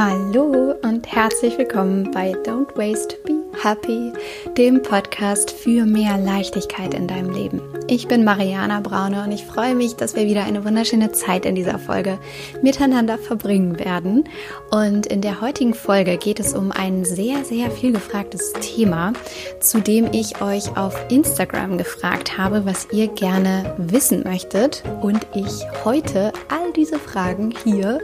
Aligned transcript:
Hallo 0.00 0.76
und 0.82 1.08
herzlich 1.08 1.58
willkommen 1.58 2.12
bei 2.12 2.30
Don't 2.44 2.76
Waste, 2.76 3.16
Be 3.24 3.37
Happy, 3.62 4.12
dem 4.56 4.82
Podcast 4.82 5.50
für 5.50 5.84
mehr 5.84 6.16
Leichtigkeit 6.16 6.94
in 6.94 7.08
deinem 7.08 7.30
Leben. 7.30 7.60
Ich 7.88 8.06
bin 8.06 8.22
Mariana 8.22 8.80
Braune 8.80 9.24
und 9.24 9.32
ich 9.32 9.44
freue 9.44 9.74
mich, 9.74 9.96
dass 9.96 10.14
wir 10.14 10.26
wieder 10.26 10.44
eine 10.44 10.64
wunderschöne 10.64 11.10
Zeit 11.10 11.44
in 11.44 11.56
dieser 11.56 11.78
Folge 11.78 12.18
miteinander 12.62 13.18
verbringen 13.18 13.78
werden. 13.78 14.28
Und 14.70 15.06
in 15.06 15.22
der 15.22 15.40
heutigen 15.40 15.74
Folge 15.74 16.18
geht 16.18 16.38
es 16.38 16.54
um 16.54 16.70
ein 16.70 17.04
sehr, 17.04 17.44
sehr 17.44 17.70
viel 17.70 17.92
gefragtes 17.92 18.52
Thema, 18.60 19.12
zu 19.60 19.80
dem 19.80 20.12
ich 20.12 20.40
euch 20.40 20.76
auf 20.76 20.94
Instagram 21.08 21.78
gefragt 21.78 22.38
habe, 22.38 22.64
was 22.64 22.86
ihr 22.92 23.08
gerne 23.08 23.74
wissen 23.78 24.22
möchtet. 24.22 24.84
Und 25.00 25.26
ich 25.34 25.64
heute 25.84 26.32
all 26.48 26.72
diese 26.76 26.98
Fragen 26.98 27.52
hier 27.64 27.98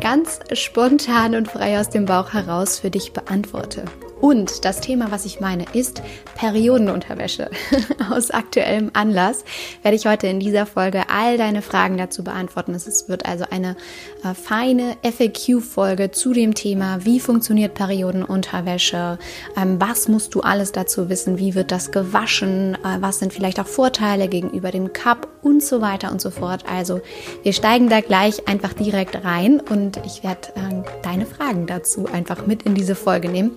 ganz 0.00 0.38
spontan 0.52 1.34
und 1.34 1.48
frei 1.48 1.80
aus 1.80 1.88
dem 1.88 2.04
Bauch 2.04 2.32
heraus 2.32 2.78
für 2.78 2.90
dich 2.90 3.12
beantworte. 3.12 3.84
Und 4.20 4.64
das 4.64 4.80
Thema, 4.80 5.10
was 5.10 5.24
ich 5.24 5.40
meine, 5.40 5.64
ist 5.72 6.02
Periodenunterwäsche. 6.36 7.50
Aus 8.10 8.30
aktuellem 8.30 8.90
Anlass 8.92 9.44
werde 9.82 9.96
ich 9.96 10.06
heute 10.06 10.26
in 10.26 10.40
dieser 10.40 10.66
Folge 10.66 11.04
all 11.08 11.38
deine 11.38 11.62
Fragen 11.62 11.96
dazu 11.96 12.22
beantworten. 12.24 12.74
Es 12.74 13.08
wird 13.08 13.26
also 13.26 13.44
eine 13.50 13.76
äh, 14.24 14.34
feine 14.34 14.96
FAQ-Folge 15.02 16.10
zu 16.10 16.32
dem 16.32 16.54
Thema, 16.54 17.04
wie 17.04 17.20
funktioniert 17.20 17.74
Periodenunterwäsche, 17.74 19.18
ähm, 19.56 19.80
was 19.80 20.08
musst 20.08 20.34
du 20.34 20.40
alles 20.40 20.72
dazu 20.72 21.08
wissen, 21.08 21.38
wie 21.38 21.54
wird 21.54 21.72
das 21.72 21.90
gewaschen, 21.90 22.74
äh, 22.74 23.00
was 23.00 23.18
sind 23.18 23.32
vielleicht 23.32 23.60
auch 23.60 23.66
Vorteile 23.66 24.28
gegenüber 24.28 24.70
dem 24.70 24.92
Cup 24.92 25.28
und 25.42 25.62
so 25.62 25.80
weiter 25.80 26.10
und 26.12 26.20
so 26.20 26.30
fort. 26.30 26.64
Also 26.70 27.00
wir 27.42 27.52
steigen 27.52 27.88
da 27.88 28.00
gleich 28.00 28.46
einfach 28.48 28.72
direkt 28.72 29.24
rein 29.24 29.60
und 29.60 29.98
ich 30.04 30.22
werde 30.22 30.48
äh, 30.56 30.82
deine 31.02 31.26
Fragen 31.26 31.66
dazu 31.66 32.06
einfach 32.12 32.46
mit 32.46 32.64
in 32.64 32.74
diese 32.74 32.94
Folge 32.94 33.28
nehmen. 33.28 33.52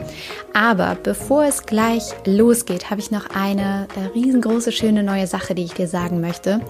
Aber 0.53 0.95
bevor 1.01 1.45
es 1.45 1.65
gleich 1.65 2.03
losgeht, 2.25 2.91
habe 2.91 3.01
ich 3.01 3.09
noch 3.09 3.31
eine 3.35 3.87
äh, 3.95 4.05
riesengroße, 4.13 4.71
schöne 4.71 5.01
neue 5.01 5.25
Sache, 5.25 5.55
die 5.55 5.63
ich 5.63 5.73
dir 5.73 5.87
sagen 5.87 6.21
möchte. 6.21 6.61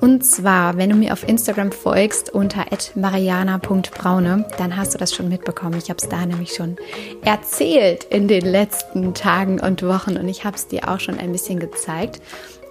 Und 0.00 0.24
zwar, 0.24 0.78
wenn 0.78 0.88
du 0.88 0.96
mir 0.96 1.12
auf 1.12 1.28
Instagram 1.28 1.70
folgst 1.70 2.30
unter 2.30 2.64
mariana.braune, 2.94 4.46
dann 4.56 4.76
hast 4.76 4.94
du 4.94 4.98
das 4.98 5.14
schon 5.14 5.28
mitbekommen. 5.28 5.78
Ich 5.78 5.90
habe 5.90 5.98
es 6.00 6.08
da 6.08 6.24
nämlich 6.24 6.54
schon 6.54 6.76
erzählt 7.24 8.04
in 8.04 8.26
den 8.26 8.44
letzten 8.44 9.12
Tagen 9.12 9.60
und 9.60 9.82
Wochen 9.82 10.16
und 10.16 10.28
ich 10.28 10.44
habe 10.44 10.56
es 10.56 10.66
dir 10.66 10.88
auch 10.88 11.00
schon 11.00 11.18
ein 11.18 11.32
bisschen 11.32 11.58
gezeigt. 11.58 12.22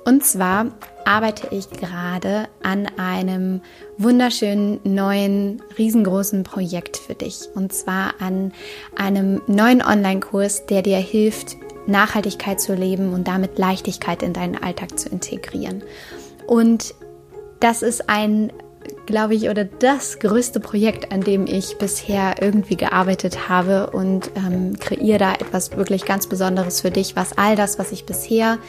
Und 0.06 0.24
zwar 0.24 0.68
arbeite 1.04 1.48
ich 1.50 1.70
gerade 1.72 2.48
an 2.62 2.88
einem 2.98 3.62
wunderschönen 3.98 4.80
neuen, 4.84 5.62
riesengroßen 5.78 6.44
Projekt 6.44 6.98
für 6.98 7.16
dich. 7.16 7.50
Und 7.56 7.74
zwar 7.74 8.14
an 8.20 8.54
einem 8.96 9.42
neuen 9.48 9.82
Online-Kurs, 9.82 10.68
der 10.68 10.84
dir 10.84 10.98
hilft, 10.98 11.58
Nachhaltigkeit 11.88 12.62
zu 12.62 12.76
leben 12.76 13.14
und 13.14 13.28
damit 13.28 13.58
Leichtigkeit 13.58 14.22
in 14.22 14.34
deinen 14.34 14.62
Alltag 14.62 14.98
zu 14.98 15.10
integrieren. 15.10 15.84
Und 16.48 16.94
das 17.60 17.82
ist 17.82 18.08
ein, 18.08 18.52
glaube 19.08 19.34
ich, 19.34 19.50
oder 19.50 19.66
das 19.66 20.20
größte 20.20 20.60
Projekt, 20.60 21.12
an 21.12 21.22
dem 21.22 21.48
ich 21.48 21.78
bisher 21.78 22.36
irgendwie 22.42 22.78
gearbeitet 22.78 23.50
habe 23.50 23.90
und 23.92 24.30
ähm, 24.36 24.78
kreiere 24.80 25.18
da 25.18 25.34
etwas 25.34 25.76
wirklich 25.76 26.06
ganz 26.06 26.28
Besonderes 26.28 26.82
für 26.82 26.92
dich, 26.92 27.16
was 27.16 27.38
all 27.38 27.56
das, 27.56 27.80
was 27.80 27.92
ich 27.92 28.06
bisher 28.06 28.60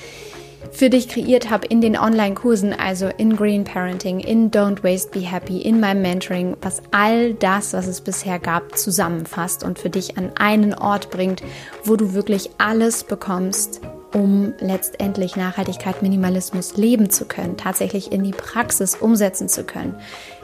für 0.73 0.91
dich 0.91 1.09
kreiert 1.09 1.51
habe 1.51 1.67
in 1.67 1.81
den 1.81 1.97
Online-Kursen, 1.97 2.73
also 2.73 3.09
in 3.17 3.37
Green 3.37 3.65
Parenting, 3.65 4.21
in 4.21 4.51
Don't 4.51 4.83
Waste, 4.83 5.11
Be 5.11 5.21
Happy, 5.21 5.59
in 5.59 5.81
meinem 5.81 6.03
Mentoring, 6.03 6.57
was 6.61 6.83
all 6.91 7.35
das, 7.35 7.73
was 7.73 7.87
es 7.87 8.01
bisher 8.01 8.39
gab, 8.39 8.77
zusammenfasst 8.77 9.65
und 9.65 9.79
für 9.79 9.91
dich 9.91 10.19
an 10.19 10.33
einen 10.37 10.75
Ort 10.75 11.11
bringt, 11.11 11.43
wo 11.85 11.97
du 11.97 12.15
wirklich 12.15 12.51
alles 12.59 13.05
bekommst, 13.05 13.81
um 14.15 14.55
letztendlich 14.61 15.37
Nachhaltigkeit, 15.37 16.03
Minimalismus 16.03 16.77
leben 16.77 17.11
zu 17.11 17.27
können, 17.27 17.57
tatsächlich 17.57 18.13
in 18.13 18.25
die 18.25 18.33
Praxis 18.33 18.95
umsetzen 18.95 19.49
zu 19.49 19.65
können, 19.65 19.97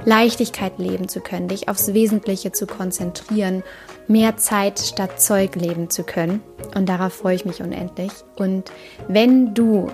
Leichtigkeit 0.04 0.78
leben 0.78 1.08
zu 1.08 1.20
können, 1.20 1.48
dich 1.48 1.68
aufs 1.68 1.94
Wesentliche 1.94 2.52
zu 2.52 2.66
konzentrieren, 2.66 3.62
mehr 4.12 4.36
Zeit 4.36 4.78
statt 4.78 5.20
Zeug 5.20 5.56
leben 5.56 5.90
zu 5.90 6.04
können. 6.04 6.42
Und 6.74 6.88
darauf 6.88 7.14
freue 7.14 7.34
ich 7.34 7.44
mich 7.44 7.62
unendlich. 7.62 8.12
Und 8.36 8.70
wenn 9.08 9.54
du 9.54 9.90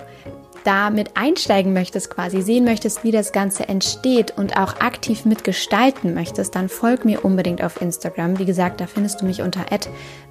damit 0.63 1.11
einsteigen 1.15 1.73
möchtest, 1.73 2.09
quasi 2.09 2.41
sehen 2.41 2.65
möchtest, 2.65 3.03
wie 3.03 3.11
das 3.11 3.31
Ganze 3.31 3.67
entsteht 3.69 4.37
und 4.37 4.57
auch 4.57 4.79
aktiv 4.81 5.25
mitgestalten 5.25 6.13
möchtest, 6.13 6.55
dann 6.55 6.69
folg 6.69 7.05
mir 7.05 7.23
unbedingt 7.23 7.63
auf 7.63 7.81
Instagram. 7.81 8.39
Wie 8.39 8.45
gesagt, 8.45 8.81
da 8.81 8.87
findest 8.87 9.21
du 9.21 9.25
mich 9.25 9.41
unter 9.41 9.65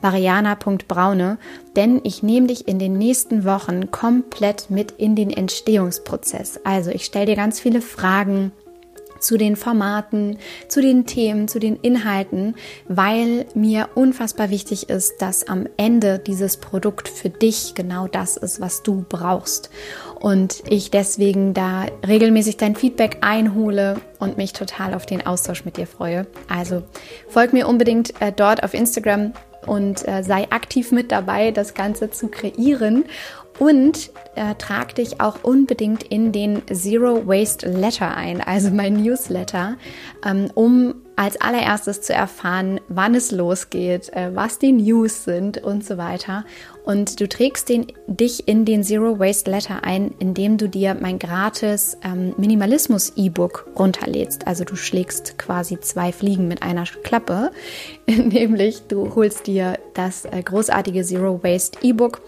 variana.braune, 0.01 1.39
denn 1.77 2.01
ich 2.05 2.23
nehme 2.23 2.49
dich 2.49 2.69
in 2.69 2.79
den 2.79 2.99
nächsten 2.99 3.45
Wochen 3.45 3.91
komplett 3.91 4.71
mit 4.71 4.93
in 4.93 5.17
den 5.17 5.31
Entstehungsprozess. 5.31 6.61
Also 6.65 6.91
ich 6.91 7.05
stelle 7.05 7.27
dir 7.27 7.37
ganz 7.37 7.59
viele 7.59 7.81
Fragen 7.81 8.53
zu 9.21 9.37
den 9.37 9.57
Formaten, 9.57 10.39
zu 10.69 10.81
den 10.81 11.07
Themen, 11.07 11.49
zu 11.49 11.59
den 11.59 11.77
Inhalten, 11.77 12.55
weil 12.89 13.47
mir 13.55 13.89
unfassbar 13.95 14.51
wichtig 14.51 14.89
ist, 14.89 15.21
dass 15.21 15.49
am 15.49 15.67
Ende 15.77 16.19
dieses 16.19 16.57
Produkt 16.57 17.09
für 17.09 17.31
dich 17.31 17.75
genau 17.75 18.07
das 18.07 18.37
ist, 18.37 18.61
was 18.61 18.83
du 18.83 19.05
brauchst. 19.09 19.71
Und 20.21 20.63
ich 20.69 20.91
deswegen 20.91 21.55
da 21.55 21.87
regelmäßig 22.07 22.57
dein 22.57 22.75
Feedback 22.75 23.19
einhole 23.21 24.01
und 24.19 24.37
mich 24.37 24.53
total 24.53 24.95
auf 24.95 25.07
den 25.07 25.25
Austausch 25.25 25.65
mit 25.65 25.77
dir 25.77 25.87
freue. 25.87 26.27
Also 26.49 26.83
folg 27.29 27.53
mir 27.53 27.69
unbedingt 27.69 28.21
äh, 28.21 28.33
dort 28.33 28.65
auf 28.65 28.75
Instagram 28.75 29.33
und 29.67 30.07
äh, 30.09 30.23
sei 30.23 30.51
aktiv 30.51 30.93
mit 30.93 31.13
dabei, 31.13 31.51
das 31.51 31.75
Ganze 31.75 32.11
zu 32.11 32.29
kreieren. 32.29 33.05
Und 33.59 34.11
äh, 34.37 34.55
trag 34.55 34.95
dich 34.95 35.21
auch 35.21 35.43
unbedingt 35.43 36.05
in 36.05 36.33
den 36.33 36.63
Zero 36.73 37.27
Waste 37.27 37.69
Letter 37.69 38.17
ein, 38.17 38.41
also 38.41 38.71
mein 38.71 39.03
Newsletter, 39.03 39.77
ähm, 40.25 40.51
um 40.55 40.95
als 41.19 41.41
allererstes 41.41 42.01
zu 42.01 42.13
erfahren, 42.13 42.81
wann 42.87 43.17
es 43.17 43.33
losgeht, 43.33 44.13
äh, 44.13 44.31
was 44.37 44.61
die 44.61 44.71
News 44.71 45.25
sind 45.25 45.59
und 45.59 45.85
so 45.85 45.99
weiter. 45.99 46.45
Und 46.85 47.21
du 47.21 47.29
trägst 47.29 47.69
den, 47.69 47.89
dich 48.07 48.47
in 48.47 48.65
den 48.65 48.85
Zero 48.85 49.19
Waste 49.19 49.51
Letter 49.51 49.83
ein, 49.83 50.15
indem 50.21 50.59
du 50.59 50.69
dir 50.69 50.95
mein 50.95 51.19
gratis 51.19 51.99
ähm, 52.05 52.35
Minimalismus-E-Book 52.37 53.67
runterlädst. 53.77 54.47
Also 54.47 54.63
du 54.63 54.77
schlägst 54.77 55.39
quasi 55.39 55.81
zwei 55.81 56.13
Fliegen 56.13 56.47
mit 56.47 56.63
einer 56.63 56.85
Klappe, 56.85 57.51
nämlich 58.07 58.83
du 58.87 59.13
holst 59.17 59.49
dir 59.49 59.77
das 59.95 60.25
äh, 60.25 60.41
großartige 60.41 61.03
Zero 61.03 61.43
Waste 61.43 61.81
E-Book 61.83 62.23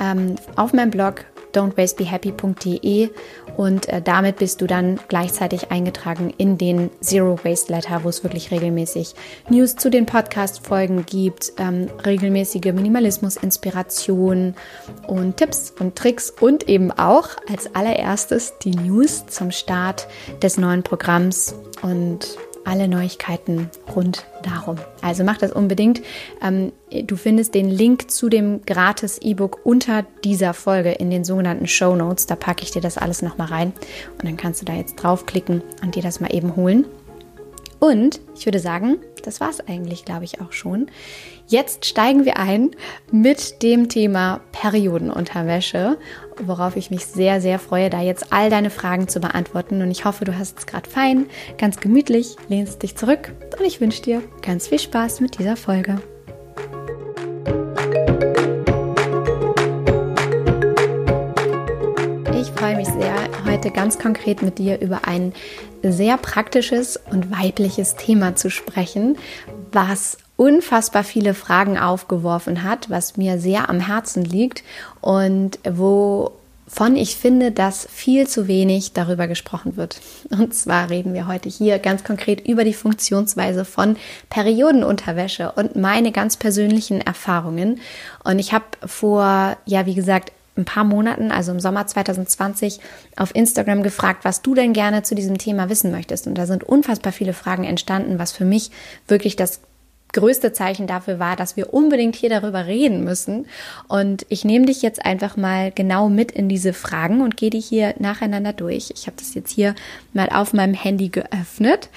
ähm, 0.00 0.36
auf 0.56 0.72
meinem 0.72 0.90
Blog 0.90 1.24
don'twastebehappy.de 1.52 3.10
und 3.56 3.88
äh, 3.88 4.00
damit 4.00 4.36
bist 4.36 4.60
du 4.60 4.66
dann 4.66 5.00
gleichzeitig 5.08 5.70
eingetragen 5.70 6.32
in 6.38 6.58
den 6.58 6.90
Zero 7.00 7.38
Waste 7.44 7.72
Letter, 7.72 8.04
wo 8.04 8.08
es 8.08 8.22
wirklich 8.22 8.50
regelmäßig 8.50 9.14
News 9.48 9.76
zu 9.76 9.90
den 9.90 10.06
Podcast-Folgen 10.06 11.04
gibt, 11.06 11.52
ähm, 11.58 11.88
regelmäßige 12.04 12.72
Minimalismus-Inspirationen 12.72 14.54
und 15.06 15.36
Tipps 15.36 15.72
und 15.78 15.96
Tricks 15.96 16.30
und 16.30 16.68
eben 16.68 16.90
auch 16.92 17.28
als 17.50 17.74
allererstes 17.74 18.54
die 18.58 18.74
News 18.74 19.26
zum 19.26 19.50
Start 19.50 20.06
des 20.42 20.56
neuen 20.56 20.82
Programms 20.82 21.54
und 21.82 22.36
alle 22.70 22.86
Neuigkeiten 22.86 23.68
rund 23.96 24.24
darum. 24.44 24.76
Also 25.02 25.24
mach 25.24 25.38
das 25.38 25.50
unbedingt. 25.50 26.00
Ähm, 26.40 26.72
du 27.04 27.16
findest 27.16 27.54
den 27.54 27.68
Link 27.68 28.12
zu 28.12 28.28
dem 28.28 28.62
gratis 28.64 29.18
E-Book 29.18 29.60
unter 29.64 30.04
dieser 30.24 30.54
Folge 30.54 30.92
in 30.92 31.10
den 31.10 31.24
sogenannten 31.24 31.66
Show 31.66 31.96
Notes. 31.96 32.26
Da 32.26 32.36
packe 32.36 32.62
ich 32.62 32.70
dir 32.70 32.80
das 32.80 32.96
alles 32.96 33.22
nochmal 33.22 33.48
rein 33.48 33.72
und 34.12 34.24
dann 34.24 34.36
kannst 34.36 34.62
du 34.62 34.66
da 34.66 34.74
jetzt 34.74 34.94
draufklicken 34.96 35.62
und 35.82 35.96
dir 35.96 36.02
das 36.02 36.20
mal 36.20 36.32
eben 36.32 36.54
holen. 36.54 36.86
Und 37.80 38.20
ich 38.36 38.46
würde 38.46 38.60
sagen, 38.60 38.98
das 39.24 39.40
war 39.40 39.50
es 39.50 39.60
eigentlich, 39.66 40.04
glaube 40.04 40.24
ich, 40.24 40.40
auch 40.40 40.52
schon. 40.52 40.86
Jetzt 41.46 41.86
steigen 41.86 42.24
wir 42.24 42.36
ein 42.36 42.70
mit 43.10 43.62
dem 43.62 43.88
Thema 43.88 44.40
Periodenunterwäsche, 44.52 45.98
worauf 46.42 46.76
ich 46.76 46.90
mich 46.90 47.06
sehr, 47.06 47.40
sehr 47.40 47.58
freue, 47.58 47.90
da 47.90 48.00
jetzt 48.00 48.32
all 48.32 48.50
deine 48.50 48.70
Fragen 48.70 49.08
zu 49.08 49.18
beantworten. 49.18 49.82
Und 49.82 49.90
ich 49.90 50.04
hoffe, 50.04 50.24
du 50.24 50.38
hast 50.38 50.58
es 50.58 50.66
gerade 50.66 50.88
fein, 50.88 51.26
ganz 51.58 51.80
gemütlich, 51.80 52.36
lehnst 52.48 52.82
dich 52.82 52.96
zurück 52.96 53.32
und 53.58 53.66
ich 53.66 53.80
wünsche 53.80 54.02
dir 54.02 54.22
ganz 54.42 54.68
viel 54.68 54.78
Spaß 54.78 55.20
mit 55.20 55.38
dieser 55.38 55.56
Folge. 55.56 56.00
freue 62.60 62.76
mich 62.76 62.88
sehr, 62.88 63.09
heute 63.60 63.72
ganz 63.72 63.98
konkret 63.98 64.40
mit 64.40 64.56
dir 64.56 64.80
über 64.80 65.06
ein 65.06 65.34
sehr 65.82 66.16
praktisches 66.16 66.98
und 67.10 67.30
weibliches 67.30 67.94
Thema 67.94 68.34
zu 68.34 68.48
sprechen, 68.48 69.18
was 69.70 70.16
unfassbar 70.38 71.04
viele 71.04 71.34
Fragen 71.34 71.76
aufgeworfen 71.78 72.62
hat, 72.62 72.88
was 72.88 73.18
mir 73.18 73.38
sehr 73.38 73.68
am 73.68 73.80
Herzen 73.80 74.24
liegt 74.24 74.64
und 75.02 75.58
wo 75.70 76.32
von 76.66 76.96
ich 76.96 77.16
finde, 77.16 77.52
dass 77.52 77.86
viel 77.92 78.26
zu 78.26 78.48
wenig 78.48 78.94
darüber 78.94 79.28
gesprochen 79.28 79.76
wird. 79.76 80.00
Und 80.30 80.54
zwar 80.54 80.88
reden 80.88 81.12
wir 81.12 81.26
heute 81.26 81.50
hier 81.50 81.78
ganz 81.78 82.02
konkret 82.02 82.48
über 82.48 82.64
die 82.64 82.72
Funktionsweise 82.72 83.66
von 83.66 83.96
Periodenunterwäsche 84.30 85.52
und 85.52 85.76
meine 85.76 86.12
ganz 86.12 86.38
persönlichen 86.38 87.02
Erfahrungen. 87.02 87.78
Und 88.24 88.38
ich 88.38 88.54
habe 88.54 88.64
vor, 88.86 89.58
ja, 89.66 89.84
wie 89.84 89.96
gesagt, 89.96 90.32
ein 90.60 90.64
paar 90.64 90.84
Monaten, 90.84 91.30
also 91.30 91.52
im 91.52 91.60
Sommer 91.60 91.86
2020, 91.86 92.80
auf 93.16 93.34
Instagram 93.34 93.82
gefragt, 93.82 94.24
was 94.24 94.42
du 94.42 94.54
denn 94.54 94.72
gerne 94.72 95.02
zu 95.02 95.14
diesem 95.14 95.38
Thema 95.38 95.68
wissen 95.68 95.90
möchtest. 95.90 96.26
Und 96.26 96.36
da 96.36 96.46
sind 96.46 96.64
unfassbar 96.64 97.12
viele 97.12 97.32
Fragen 97.32 97.64
entstanden, 97.64 98.18
was 98.18 98.32
für 98.32 98.44
mich 98.44 98.70
wirklich 99.08 99.36
das 99.36 99.60
größte 100.12 100.52
Zeichen 100.52 100.86
dafür 100.86 101.18
war, 101.18 101.36
dass 101.36 101.56
wir 101.56 101.72
unbedingt 101.72 102.16
hier 102.16 102.30
darüber 102.30 102.66
reden 102.66 103.04
müssen. 103.04 103.46
Und 103.88 104.26
ich 104.28 104.44
nehme 104.44 104.66
dich 104.66 104.82
jetzt 104.82 105.04
einfach 105.04 105.36
mal 105.36 105.70
genau 105.72 106.08
mit 106.08 106.32
in 106.32 106.48
diese 106.48 106.72
Fragen 106.72 107.20
und 107.20 107.36
gehe 107.36 107.50
die 107.50 107.60
hier 107.60 107.94
nacheinander 107.98 108.52
durch. 108.52 108.90
Ich 108.94 109.06
habe 109.06 109.16
das 109.16 109.34
jetzt 109.34 109.52
hier 109.52 109.74
mal 110.12 110.28
auf 110.28 110.52
meinem 110.52 110.74
Handy 110.74 111.08
geöffnet. 111.08 111.88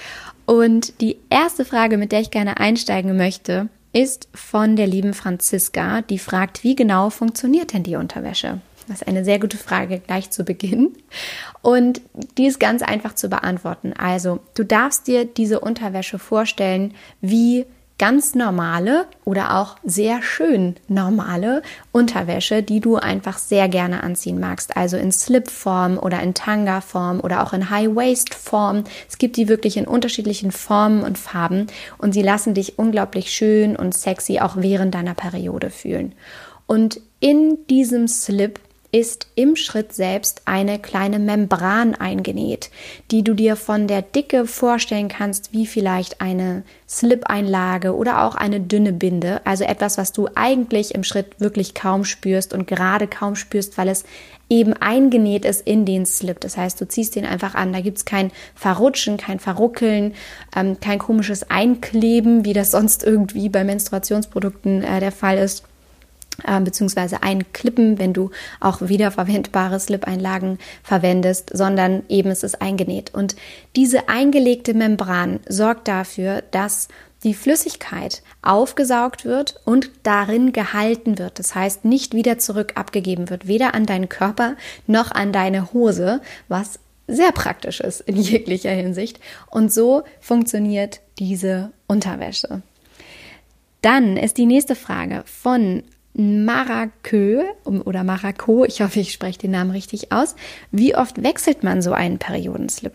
Und 0.46 1.00
die 1.00 1.16
erste 1.30 1.64
Frage, 1.64 1.96
mit 1.96 2.12
der 2.12 2.20
ich 2.20 2.30
gerne 2.30 2.58
einsteigen 2.58 3.16
möchte, 3.16 3.68
ist 3.94 4.28
von 4.34 4.76
der 4.76 4.86
lieben 4.86 5.14
Franziska, 5.14 6.02
die 6.02 6.18
fragt, 6.18 6.64
wie 6.64 6.76
genau 6.76 7.08
funktioniert 7.08 7.72
denn 7.72 7.84
die 7.84 7.96
Unterwäsche? 7.96 8.60
Das 8.88 9.00
ist 9.00 9.08
eine 9.08 9.24
sehr 9.24 9.38
gute 9.38 9.56
Frage 9.56 10.00
gleich 10.00 10.30
zu 10.30 10.44
Beginn. 10.44 10.92
Und 11.62 12.02
die 12.36 12.46
ist 12.46 12.60
ganz 12.60 12.82
einfach 12.82 13.14
zu 13.14 13.30
beantworten. 13.30 13.94
Also, 13.94 14.40
du 14.54 14.64
darfst 14.64 15.06
dir 15.06 15.24
diese 15.24 15.60
Unterwäsche 15.60 16.18
vorstellen 16.18 16.92
wie 17.22 17.64
ganz 17.98 18.34
normale 18.34 19.06
oder 19.24 19.56
auch 19.56 19.76
sehr 19.84 20.22
schön 20.22 20.76
normale 20.88 21.62
Unterwäsche, 21.92 22.62
die 22.62 22.80
du 22.80 22.96
einfach 22.96 23.38
sehr 23.38 23.68
gerne 23.68 24.02
anziehen 24.02 24.40
magst. 24.40 24.76
Also 24.76 24.96
in 24.96 25.12
Slip-Form 25.12 25.98
oder 25.98 26.20
in 26.20 26.34
Tanga-Form 26.34 27.20
oder 27.20 27.42
auch 27.42 27.52
in 27.52 27.70
High-Waist-Form. 27.70 28.84
Es 29.08 29.18
gibt 29.18 29.36
die 29.36 29.48
wirklich 29.48 29.76
in 29.76 29.86
unterschiedlichen 29.86 30.50
Formen 30.50 31.02
und 31.02 31.18
Farben 31.18 31.68
und 31.98 32.12
sie 32.12 32.22
lassen 32.22 32.54
dich 32.54 32.78
unglaublich 32.78 33.30
schön 33.30 33.76
und 33.76 33.94
sexy 33.94 34.40
auch 34.40 34.56
während 34.56 34.94
deiner 34.94 35.14
Periode 35.14 35.70
fühlen. 35.70 36.14
Und 36.66 37.00
in 37.20 37.58
diesem 37.68 38.08
Slip 38.08 38.58
ist 38.94 39.26
im 39.34 39.56
Schritt 39.56 39.92
selbst 39.92 40.42
eine 40.44 40.78
kleine 40.78 41.18
Membran 41.18 41.96
eingenäht, 41.96 42.70
die 43.10 43.24
du 43.24 43.34
dir 43.34 43.56
von 43.56 43.88
der 43.88 44.02
Dicke 44.02 44.46
vorstellen 44.46 45.08
kannst, 45.08 45.52
wie 45.52 45.66
vielleicht 45.66 46.20
eine 46.20 46.62
Slip-Einlage 46.88 47.96
oder 47.96 48.22
auch 48.22 48.36
eine 48.36 48.60
dünne 48.60 48.92
Binde. 48.92 49.40
Also 49.44 49.64
etwas, 49.64 49.98
was 49.98 50.12
du 50.12 50.28
eigentlich 50.36 50.94
im 50.94 51.02
Schritt 51.02 51.40
wirklich 51.40 51.74
kaum 51.74 52.04
spürst 52.04 52.54
und 52.54 52.68
gerade 52.68 53.08
kaum 53.08 53.34
spürst, 53.34 53.76
weil 53.78 53.88
es 53.88 54.04
eben 54.48 54.74
eingenäht 54.74 55.44
ist 55.44 55.66
in 55.66 55.84
den 55.84 56.06
Slip. 56.06 56.38
Das 56.38 56.56
heißt, 56.56 56.80
du 56.80 56.86
ziehst 56.86 57.16
den 57.16 57.26
einfach 57.26 57.56
an. 57.56 57.72
Da 57.72 57.80
gibt 57.80 57.98
es 57.98 58.04
kein 58.04 58.30
Verrutschen, 58.54 59.16
kein 59.16 59.40
Verruckeln, 59.40 60.14
ähm, 60.54 60.78
kein 60.78 61.00
komisches 61.00 61.50
Einkleben, 61.50 62.44
wie 62.44 62.52
das 62.52 62.70
sonst 62.70 63.02
irgendwie 63.02 63.48
bei 63.48 63.64
Menstruationsprodukten 63.64 64.84
äh, 64.84 65.00
der 65.00 65.10
Fall 65.10 65.38
ist 65.38 65.64
beziehungsweise 66.64 67.22
einklippen, 67.22 67.98
wenn 67.98 68.12
du 68.12 68.30
auch 68.60 68.80
wiederverwendbare 68.82 69.78
Slip-Einlagen 69.78 70.58
verwendest, 70.82 71.50
sondern 71.52 72.02
eben 72.08 72.30
es 72.30 72.42
ist 72.42 72.60
eingenäht. 72.60 73.14
Und 73.14 73.36
diese 73.76 74.08
eingelegte 74.08 74.74
Membran 74.74 75.40
sorgt 75.48 75.88
dafür, 75.88 76.42
dass 76.50 76.88
die 77.22 77.34
Flüssigkeit 77.34 78.22
aufgesaugt 78.42 79.24
wird 79.24 79.60
und 79.64 79.90
darin 80.02 80.52
gehalten 80.52 81.18
wird. 81.18 81.38
Das 81.38 81.54
heißt, 81.54 81.84
nicht 81.84 82.14
wieder 82.14 82.38
zurück 82.38 82.72
abgegeben 82.74 83.30
wird, 83.30 83.48
weder 83.48 83.74
an 83.74 83.86
deinen 83.86 84.10
Körper 84.10 84.56
noch 84.86 85.10
an 85.10 85.32
deine 85.32 85.72
Hose, 85.72 86.20
was 86.48 86.78
sehr 87.06 87.32
praktisch 87.32 87.80
ist 87.80 88.00
in 88.02 88.16
jeglicher 88.20 88.70
Hinsicht. 88.70 89.20
Und 89.50 89.72
so 89.72 90.02
funktioniert 90.20 91.00
diese 91.18 91.72
Unterwäsche. 91.86 92.62
Dann 93.80 94.16
ist 94.16 94.38
die 94.38 94.46
nächste 94.46 94.74
Frage 94.74 95.24
von 95.26 95.82
Maracö 96.14 97.42
oder 97.64 98.04
Maraco, 98.04 98.64
ich 98.64 98.80
hoffe, 98.80 99.00
ich 99.00 99.12
spreche 99.12 99.40
den 99.40 99.50
Namen 99.50 99.72
richtig 99.72 100.12
aus. 100.12 100.36
Wie 100.70 100.94
oft 100.94 101.22
wechselt 101.22 101.64
man 101.64 101.82
so 101.82 101.92
einen 101.92 102.18
Periodenslip? 102.18 102.92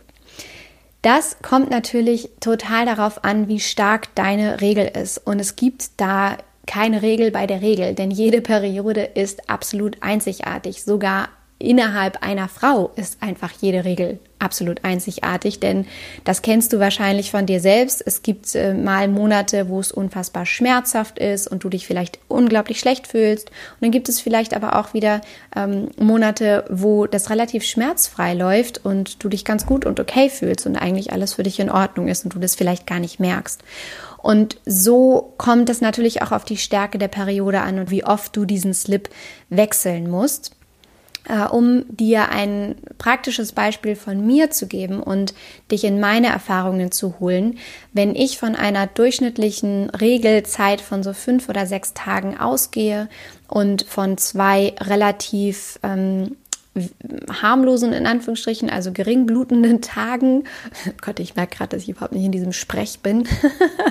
Das 1.02 1.38
kommt 1.42 1.70
natürlich 1.70 2.30
total 2.40 2.86
darauf 2.86 3.24
an, 3.24 3.48
wie 3.48 3.60
stark 3.60 4.14
deine 4.16 4.62
Regel 4.62 4.86
ist. 4.86 5.18
Und 5.18 5.40
es 5.40 5.56
gibt 5.56 5.92
da 5.98 6.38
keine 6.66 7.02
Regel 7.02 7.32
bei 7.32 7.48
der 7.48 7.62
Regel, 7.62 7.94
denn 7.94 8.12
jede 8.12 8.42
Periode 8.42 9.02
ist 9.02 9.50
absolut 9.50 9.98
einzigartig. 10.02 10.84
Sogar 10.84 11.30
innerhalb 11.58 12.24
einer 12.24 12.48
Frau 12.48 12.92
ist 12.96 13.22
einfach 13.22 13.52
jede 13.60 13.86
Regel 13.86 14.20
absolut 14.40 14.84
einzigartig, 14.84 15.60
denn 15.60 15.86
das 16.24 16.42
kennst 16.42 16.74
du 16.74 16.80
wahrscheinlich 16.80 17.32
von 17.32 17.46
dir 17.46 17.60
selbst. 17.60 18.02
Es 18.06 18.22
gibt 18.24 18.56
äh, 18.56 18.74
mal 18.74 19.08
Monate, 19.08 19.70
wo 19.70 19.80
es 19.80 19.92
unfassbar 19.92 20.46
schmerzhaft 20.46 21.20
ist 21.20 21.48
und 21.48 21.64
du 21.64 21.70
dich 21.70 21.86
vielleicht 21.86 22.20
unglaublich 22.28 22.80
schlecht 22.80 23.08
fühlst. 23.08 23.50
Und 23.50 23.82
dann 23.82 23.92
gibt 23.92 24.10
es 24.10 24.22
vielleicht 24.22 24.54
aber 24.54 24.78
auch 24.78 24.94
wieder 24.94 25.22
ähm, 25.56 25.90
Monate, 25.98 26.66
wo 26.70 27.06
das 27.06 27.30
relativ 27.30 27.64
schmerzfrei 27.64 28.34
läuft 28.34 28.84
und 28.86 29.24
du 29.24 29.30
dich 29.30 29.46
ganz 29.46 29.66
gut 29.66 29.86
und 29.86 30.00
okay 30.00 30.30
fühlst 30.30 30.66
und 30.66 30.76
eigentlich 30.76 31.12
alles 31.14 31.34
für 31.34 31.44
dich 31.44 31.60
in 31.60 31.70
Ordnung 31.70 32.08
ist 32.08 32.24
und 32.24 32.34
du 32.34 32.40
das 32.40 32.56
vielleicht 32.56 32.88
gar 32.88 33.00
nicht 33.00 33.20
merkst. 33.20 33.62
Und 34.22 34.58
so 34.66 35.34
kommt 35.38 35.70
es 35.70 35.82
natürlich 35.82 36.22
auch 36.22 36.32
auf 36.32 36.44
die 36.44 36.58
Stärke 36.58 36.98
der 36.98 37.08
Periode 37.08 37.62
an 37.62 37.80
und 37.80 37.90
wie 37.90 38.04
oft 38.04 38.36
du 38.36 38.46
diesen 38.46 38.74
Slip 38.74 39.10
wechseln 39.50 40.10
musst. 40.10 40.52
Äh, 41.30 41.44
um 41.44 41.86
dir 41.96 42.30
ein 42.30 42.76
praktisches 42.98 43.52
Beispiel 43.52 43.96
von 43.96 44.26
mir 44.26 44.50
zu 44.50 44.66
geben 44.66 45.00
und 45.00 45.36
dich 45.72 45.84
in 45.84 46.00
meine 46.00 46.26
Erfahrungen 46.26 46.92
zu 46.92 47.20
holen. 47.20 47.60
Wenn 47.94 48.16
ich 48.16 48.40
von 48.40 48.56
einer 48.56 48.88
durchschnittlichen 48.88 49.92
Regelzeit 49.92 50.82
von 50.82 51.04
so 51.04 51.14
fünf 51.14 51.48
oder 51.48 51.68
sechs 51.68 51.94
Tagen 51.94 52.36
ausgehe 52.40 53.10
und 53.48 53.84
von 53.84 54.18
zwei 54.18 54.74
relativ 54.82 55.80
ähm, 55.84 56.36
harmlosen, 57.42 57.94
in 57.94 58.06
Anführungsstrichen, 58.06 58.70
also 58.70 58.92
gering 58.92 59.26
blutenden 59.26 59.82
Tagen. 59.82 60.44
Gott, 61.02 61.20
ich 61.20 61.36
merke 61.36 61.58
gerade, 61.58 61.76
dass 61.76 61.84
ich 61.84 61.90
überhaupt 61.90 62.14
nicht 62.14 62.26
in 62.26 62.32
diesem 62.32 62.54
Sprech 62.54 63.00
bin. 63.00 63.28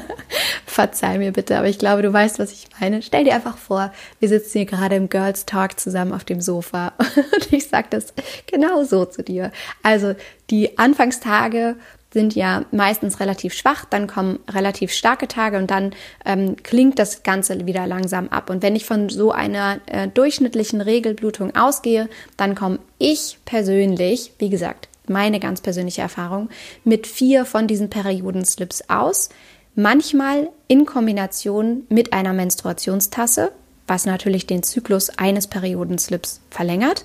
Verzeih 0.66 1.18
mir 1.18 1.32
bitte, 1.32 1.58
aber 1.58 1.68
ich 1.68 1.78
glaube, 1.78 2.02
du 2.02 2.12
weißt, 2.12 2.38
was 2.38 2.52
ich 2.52 2.68
meine. 2.80 3.02
Stell 3.02 3.24
dir 3.24 3.34
einfach 3.34 3.58
vor, 3.58 3.92
wir 4.20 4.28
sitzen 4.28 4.58
hier 4.58 4.66
gerade 4.66 4.96
im 4.96 5.08
Girls 5.08 5.44
Talk 5.44 5.78
zusammen 5.80 6.12
auf 6.12 6.24
dem 6.24 6.40
Sofa 6.40 6.92
und 7.34 7.52
ich 7.52 7.68
sage 7.68 7.88
das 7.90 8.14
genau 8.46 8.84
so 8.84 9.04
zu 9.04 9.22
dir. 9.22 9.50
Also 9.82 10.14
die 10.50 10.78
Anfangstage 10.78 11.76
sind 12.10 12.34
ja 12.34 12.64
meistens 12.70 13.20
relativ 13.20 13.52
schwach, 13.52 13.84
dann 13.84 14.06
kommen 14.06 14.38
relativ 14.48 14.92
starke 14.92 15.28
Tage 15.28 15.58
und 15.58 15.70
dann 15.70 15.94
ähm, 16.24 16.56
klingt 16.62 16.98
das 16.98 17.22
Ganze 17.22 17.66
wieder 17.66 17.86
langsam 17.86 18.28
ab. 18.28 18.48
Und 18.48 18.62
wenn 18.62 18.76
ich 18.76 18.86
von 18.86 19.08
so 19.10 19.30
einer 19.30 19.80
äh, 19.86 20.08
durchschnittlichen 20.08 20.80
Regelblutung 20.80 21.54
ausgehe, 21.54 22.08
dann 22.36 22.54
komme 22.54 22.78
ich 22.98 23.38
persönlich, 23.44 24.32
wie 24.38 24.48
gesagt, 24.48 24.88
meine 25.06 25.40
ganz 25.40 25.60
persönliche 25.60 26.02
Erfahrung, 26.02 26.48
mit 26.84 27.06
vier 27.06 27.44
von 27.44 27.66
diesen 27.66 27.90
Periodenslips 27.90 28.84
aus. 28.88 29.28
Manchmal 29.74 30.48
in 30.66 30.86
Kombination 30.86 31.84
mit 31.88 32.12
einer 32.12 32.32
Menstruationstasse, 32.32 33.52
was 33.86 34.06
natürlich 34.06 34.46
den 34.46 34.62
Zyklus 34.62 35.10
eines 35.10 35.46
Periodenslips 35.46 36.40
verlängert. 36.50 37.04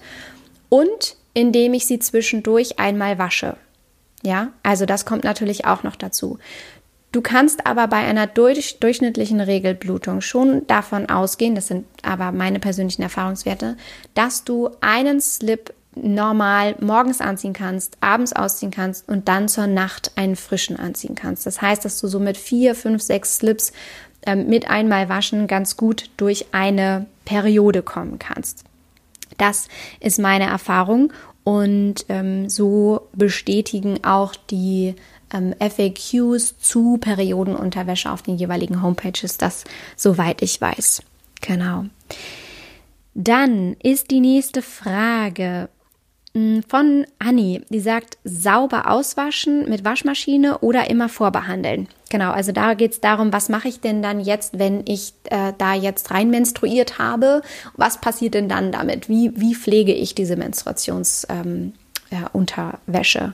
Und 0.69 1.17
indem 1.33 1.73
ich 1.73 1.85
sie 1.85 1.99
zwischendurch 1.99 2.79
einmal 2.79 3.17
wasche. 3.17 3.57
Ja, 4.23 4.49
also 4.63 4.85
das 4.85 5.05
kommt 5.05 5.23
natürlich 5.23 5.65
auch 5.65 5.83
noch 5.83 5.95
dazu. 5.95 6.39
Du 7.11 7.21
kannst 7.21 7.67
aber 7.67 7.87
bei 7.87 7.97
einer 7.97 8.25
durch, 8.25 8.79
durchschnittlichen 8.79 9.39
Regelblutung 9.39 10.21
schon 10.21 10.65
davon 10.65 11.09
ausgehen, 11.09 11.53
das 11.53 11.67
sind 11.67 11.85
aber 12.01 12.31
meine 12.31 12.59
persönlichen 12.59 13.03
Erfahrungswerte, 13.03 13.77
dass 14.15 14.43
du 14.43 14.71
einen 14.81 15.21
Slip 15.21 15.73
normal 15.95 16.75
morgens 16.79 17.21
anziehen 17.21 17.53
kannst, 17.53 17.97
abends 18.01 18.33
ausziehen 18.33 18.71
kannst 18.71 19.07
und 19.07 19.27
dann 19.27 19.47
zur 19.47 19.67
Nacht 19.67 20.11
einen 20.15 20.35
frischen 20.35 20.77
anziehen 20.79 21.13
kannst. 21.13 21.45
Das 21.45 21.61
heißt, 21.61 21.85
dass 21.85 21.99
du 22.01 22.07
so 22.07 22.19
mit 22.19 22.35
vier, 22.35 22.73
fünf, 22.73 23.03
sechs 23.03 23.35
Slips 23.35 23.73
ähm, 24.25 24.47
mit 24.47 24.69
einmal 24.69 25.07
waschen 25.07 25.45
ganz 25.45 25.77
gut 25.77 26.09
durch 26.17 26.47
eine 26.51 27.05
Periode 27.25 27.83
kommen 27.83 28.17
kannst. 28.17 28.63
Das 29.37 29.67
ist 29.99 30.19
meine 30.19 30.45
Erfahrung 30.45 31.11
und 31.43 32.05
ähm, 32.09 32.49
so 32.49 33.07
bestätigen 33.13 34.03
auch 34.03 34.35
die 34.35 34.95
ähm, 35.33 35.53
FAQs 35.59 36.57
zu 36.59 36.97
Periodenunterwäsche 36.97 38.11
auf 38.11 38.21
den 38.21 38.37
jeweiligen 38.37 38.81
Homepages 38.81 39.37
das, 39.37 39.63
soweit 39.95 40.41
ich 40.41 40.59
weiß. 40.61 41.03
Genau. 41.41 41.85
Dann 43.13 43.75
ist 43.83 44.11
die 44.11 44.21
nächste 44.21 44.61
Frage 44.61 45.69
von 46.67 47.05
Anni, 47.19 47.61
die 47.69 47.79
sagt, 47.79 48.17
sauber 48.23 48.89
auswaschen 48.89 49.69
mit 49.69 49.85
Waschmaschine 49.85 50.57
oder 50.59 50.89
immer 50.89 51.07
vorbehandeln. 51.07 51.87
Genau, 52.09 52.31
also 52.31 52.51
da 52.51 52.73
geht 52.73 52.93
es 52.93 53.01
darum, 53.01 53.31
was 53.31 53.49
mache 53.49 53.67
ich 53.67 53.81
denn 53.81 54.01
dann 54.01 54.19
jetzt, 54.19 54.57
wenn 54.57 54.81
ich 54.85 55.13
äh, 55.29 55.53
da 55.57 55.75
jetzt 55.75 56.09
rein 56.09 56.31
menstruiert 56.31 56.97
habe? 56.97 57.43
Was 57.75 58.01
passiert 58.01 58.33
denn 58.33 58.49
dann 58.49 58.71
damit? 58.71 59.09
Wie, 59.09 59.31
wie 59.35 59.53
pflege 59.53 59.93
ich 59.93 60.15
diese 60.15 60.35
Menstruationsunterwäsche, 60.35 63.19
ähm, 63.19 63.33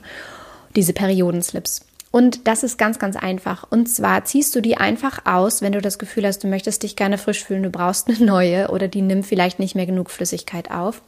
diese 0.76 0.92
Periodenslips? 0.92 1.86
Und 2.12 2.48
das 2.48 2.64
ist 2.64 2.76
ganz, 2.76 2.98
ganz 2.98 3.16
einfach. 3.16 3.64
Und 3.70 3.88
zwar 3.88 4.24
ziehst 4.24 4.54
du 4.56 4.60
die 4.60 4.76
einfach 4.76 5.26
aus, 5.26 5.62
wenn 5.62 5.72
du 5.72 5.80
das 5.80 5.98
Gefühl 5.98 6.26
hast, 6.26 6.42
du 6.42 6.48
möchtest 6.48 6.82
dich 6.82 6.96
gerne 6.96 7.18
frisch 7.18 7.44
fühlen, 7.44 7.62
du 7.62 7.70
brauchst 7.70 8.08
eine 8.08 8.18
neue 8.18 8.68
oder 8.68 8.88
die 8.88 9.02
nimmt 9.02 9.26
vielleicht 9.26 9.60
nicht 9.60 9.76
mehr 9.76 9.86
genug 9.86 10.10
Flüssigkeit 10.10 10.70
auf 10.70 11.02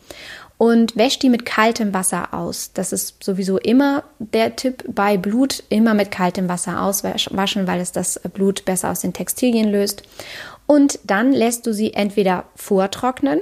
und 0.59 0.97
wäsch 0.97 1.18
die 1.18 1.28
mit 1.28 1.44
kaltem 1.44 1.92
Wasser 1.92 2.32
aus. 2.32 2.73
Das 2.73 2.92
ist 2.92 3.23
sowieso 3.23 3.59
immer 3.59 4.04
der 4.18 4.56
Tipp 4.56 4.85
bei 4.88 5.16
Blut, 5.16 5.62
immer 5.68 5.94
mit 5.94 6.11
kaltem 6.11 6.49
Wasser 6.49 6.82
auswaschen, 6.82 7.66
weil 7.66 7.80
es 7.80 7.92
das 7.92 8.21
Blut 8.32 8.64
besser 8.64 8.90
aus 8.90 9.00
den 9.00 9.12
Textilien 9.12 9.71
löst. 9.71 10.02
Und 10.66 11.00
dann 11.04 11.32
lässt 11.32 11.66
du 11.66 11.73
sie 11.73 11.94
entweder 11.94 12.44
vortrocknen 12.54 13.40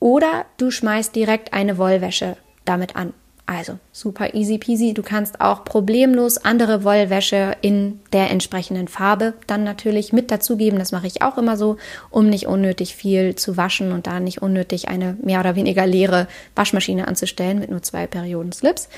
oder 0.00 0.46
du 0.56 0.70
schmeißt 0.70 1.14
direkt 1.14 1.52
eine 1.52 1.78
Wollwäsche 1.78 2.36
damit 2.64 2.96
an. 2.96 3.14
Also 3.48 3.78
super 3.92 4.34
easy 4.34 4.58
peasy. 4.58 4.92
Du 4.92 5.02
kannst 5.02 5.40
auch 5.40 5.64
problemlos 5.64 6.36
andere 6.36 6.84
Wollwäsche 6.84 7.56
in 7.62 7.98
der 8.12 8.30
entsprechenden 8.30 8.88
Farbe 8.88 9.32
dann 9.46 9.64
natürlich 9.64 10.12
mit 10.12 10.30
dazugeben. 10.30 10.78
Das 10.78 10.92
mache 10.92 11.06
ich 11.06 11.22
auch 11.22 11.38
immer 11.38 11.56
so, 11.56 11.78
um 12.10 12.28
nicht 12.28 12.46
unnötig 12.46 12.94
viel 12.94 13.36
zu 13.36 13.56
waschen 13.56 13.92
und 13.92 14.06
da 14.06 14.20
nicht 14.20 14.42
unnötig 14.42 14.88
eine 14.88 15.16
mehr 15.22 15.40
oder 15.40 15.56
weniger 15.56 15.86
leere 15.86 16.28
Waschmaschine 16.56 17.08
anzustellen 17.08 17.58
mit 17.58 17.70
nur 17.70 17.82
zwei 17.82 18.06
Perioden 18.06 18.52
Slips. 18.52 18.90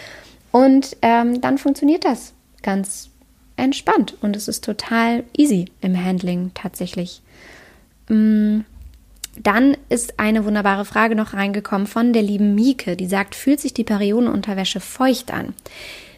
Und 0.50 0.97
ähm, 1.00 1.40
dann 1.40 1.57
funktioniert 1.57 2.04
das 2.04 2.33
ganz 2.61 3.11
entspannt 3.54 4.16
und 4.21 4.35
es 4.35 4.49
ist 4.49 4.64
total 4.64 5.23
easy 5.37 5.66
im 5.80 5.97
Handling 5.97 6.50
tatsächlich. 6.54 7.23
Mm. 8.09 8.62
Dann 9.39 9.77
ist 9.89 10.19
eine 10.19 10.45
wunderbare 10.45 10.85
Frage 10.85 11.15
noch 11.15 11.35
reingekommen 11.35 11.87
von 11.87 12.13
der 12.13 12.23
lieben 12.23 12.55
Mieke, 12.55 12.97
die 12.97 13.07
sagt, 13.07 13.35
fühlt 13.35 13.61
sich 13.61 13.75
die 13.75 13.85
Periodenunterwäsche 13.85 14.81
feucht 14.81 15.33
an? 15.33 15.55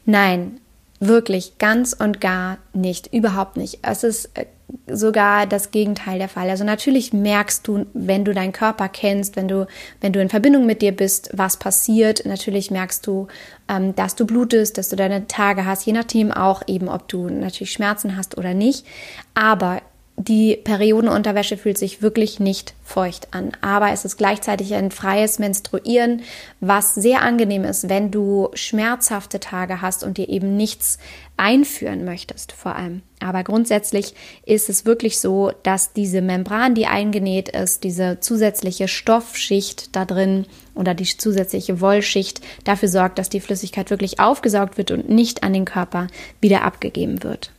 Nein, 0.05 0.61
wirklich 0.99 1.59
ganz 1.59 1.93
und 1.93 2.21
gar 2.21 2.59
nicht, 2.73 3.13
überhaupt 3.13 3.57
nicht. 3.57 3.81
Es 3.83 4.05
ist 4.05 4.31
äh, 4.35 4.47
sogar 4.87 5.47
das 5.47 5.71
Gegenteil 5.71 6.19
der 6.19 6.29
Fall. 6.29 6.49
Also 6.49 6.65
natürlich 6.65 7.13
merkst 7.13 7.67
du, 7.67 7.87
wenn 7.93 8.25
du 8.25 8.33
deinen 8.33 8.53
Körper 8.53 8.89
kennst, 8.89 9.37
wenn 9.37 9.49
du, 9.49 9.67
wenn 10.01 10.13
du 10.13 10.21
in 10.21 10.29
Verbindung 10.29 10.65
mit 10.65 10.81
dir 10.81 10.93
bist, 10.93 11.31
was 11.33 11.57
passiert. 11.57 12.25
Natürlich 12.25 12.71
merkst 12.71 13.07
du, 13.07 13.27
ähm, 13.69 13.95
dass 13.95 14.15
du 14.15 14.27
blutest, 14.27 14.79
dass 14.79 14.89
du 14.89 14.97
deine 14.97 15.27
Tage 15.27 15.67
hast, 15.67 15.87
je 15.87 15.93
nachdem 15.93 16.33
auch 16.33 16.63
eben, 16.67 16.89
ob 16.89 17.09
du 17.09 17.29
natürlich 17.29 17.73
Schmerzen 17.73 18.17
hast 18.17 18.39
oder 18.39 18.55
nicht. 18.55 18.87
Aber 19.35 19.83
die 20.17 20.57
Periodenunterwäsche 20.57 21.57
fühlt 21.57 21.79
sich 21.79 22.03
wirklich 22.03 22.39
nicht 22.39 22.75
feucht 22.85 23.29
an, 23.33 23.53
aber 23.63 23.93
es 23.93 24.05
ist 24.05 24.19
gleichzeitig 24.19 24.75
ein 24.75 24.91
freies 24.91 25.39
Menstruieren, 25.39 26.23
was 26.61 26.95
sehr 26.95 27.23
angenehm 27.23 27.65
ist, 27.65 27.89
wenn 27.89 28.11
du 28.11 28.51
schmerzhafte 28.53 29.41
Tage 29.41 29.81
hast 29.81 30.05
und 30.05 30.19
dir 30.19 30.29
eben 30.29 30.57
nichts 30.57 30.99
einführen 31.39 32.05
möchtest, 32.05 32.53
vor 32.53 32.77
allem. 32.77 33.03
Aber 33.21 33.43
grundsätzlich 33.43 34.15
ist 34.45 34.69
es 34.69 34.85
wirklich 34.85 35.19
so, 35.19 35.53
dass 35.63 35.95
diese 35.95 36.21
Membran, 36.21 36.75
die 36.75 36.87
eingenäht 36.87 37.49
ist, 37.49 37.83
diese 37.83 38.21
zusätzliche 38.21 38.89
Stoffschicht 38.89 39.97
da 39.97 40.05
drin 40.05 40.45
oder 40.75 40.93
die 40.95 41.07
zusätzliche 41.07 41.81
Wollschicht 41.81 42.43
dafür 42.65 42.89
sorgt, 42.89 43.19
dass 43.19 43.31
die 43.31 43.41
Flüssigkeit 43.41 43.89
wirklich 43.91 44.21
aufgesaugt 44.21 44.77
wird 44.77 44.91
und 44.91 45.09
nicht 45.09 45.43
an 45.43 45.55
den 45.55 45.65
Körper 45.65 46.09
wieder 46.41 46.63
abgegeben 46.63 47.23
wird. 47.23 47.51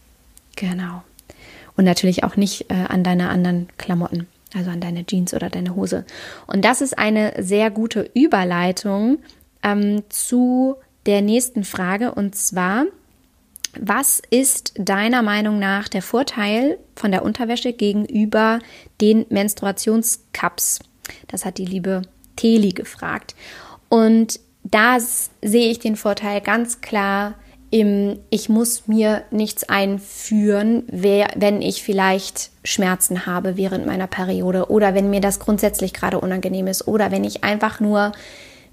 Genau 0.56 1.02
und 1.78 1.86
natürlich 1.86 2.24
auch 2.24 2.36
nicht 2.36 2.70
äh, 2.70 2.86
an 2.88 3.04
deine 3.04 3.30
anderen 3.30 3.68
Klamotten, 3.78 4.28
also 4.54 4.70
an 4.70 4.80
deine 4.80 5.06
Jeans 5.06 5.34
oder 5.34 5.50
deine 5.50 5.76
Hose. 5.76 6.06
Und 6.48 6.66
das 6.66 6.82
ist 6.82 6.98
eine 6.98 7.34
sehr 7.40 7.72
gute 7.72 8.10
Überleitung 8.14 9.20
ähm, 9.64 10.04
zu 10.10 10.76
der 11.06 11.22
nächsten 11.22 11.64
Frage 11.64 12.14
und 12.14 12.36
zwar, 12.36 12.86
was 13.80 14.22
ist 14.30 14.74
deiner 14.78 15.24
Meinung 15.24 15.58
nach 15.58 15.88
der 15.88 16.04
Vorteil 16.04 16.78
von 16.96 17.12
der 17.12 17.24
Unterwäsche 17.24 17.74
gegenüber 17.74 18.60
den 19.02 19.26
Menstruationscups? 19.30 20.80
Das 21.28 21.44
hat 21.44 21.58
die 21.58 21.66
liebe 21.66 22.04
Teli 22.36 22.70
gefragt. 22.70 23.36
Und 23.90 24.40
da 24.64 25.00
sehe 25.00 25.72
ich 25.72 25.80
den 25.80 25.96
Vorteil 25.96 26.42
ganz 26.42 26.82
klar 26.82 27.36
im 27.74 28.20
Ich 28.30 28.50
muss 28.50 28.88
mir 28.88 29.24
nichts 29.32 29.64
einführen, 29.64 30.84
wenn 30.92 31.64
ich 31.64 31.82
vielleicht 31.82 32.52
Schmerzen 32.64 33.26
habe 33.26 33.58
während 33.58 33.88
meiner 33.88 34.06
Periode 34.06 34.70
oder 34.70 34.94
wenn 34.94 35.10
mir 35.10 35.22
das 35.22 35.40
grundsätzlich 35.40 35.92
gerade 35.92 36.20
unangenehm 36.20 36.68
ist 36.68 36.88
oder 36.88 37.10
wenn 37.10 37.24
ich 37.24 37.44
einfach 37.44 37.80
nur 37.80 38.12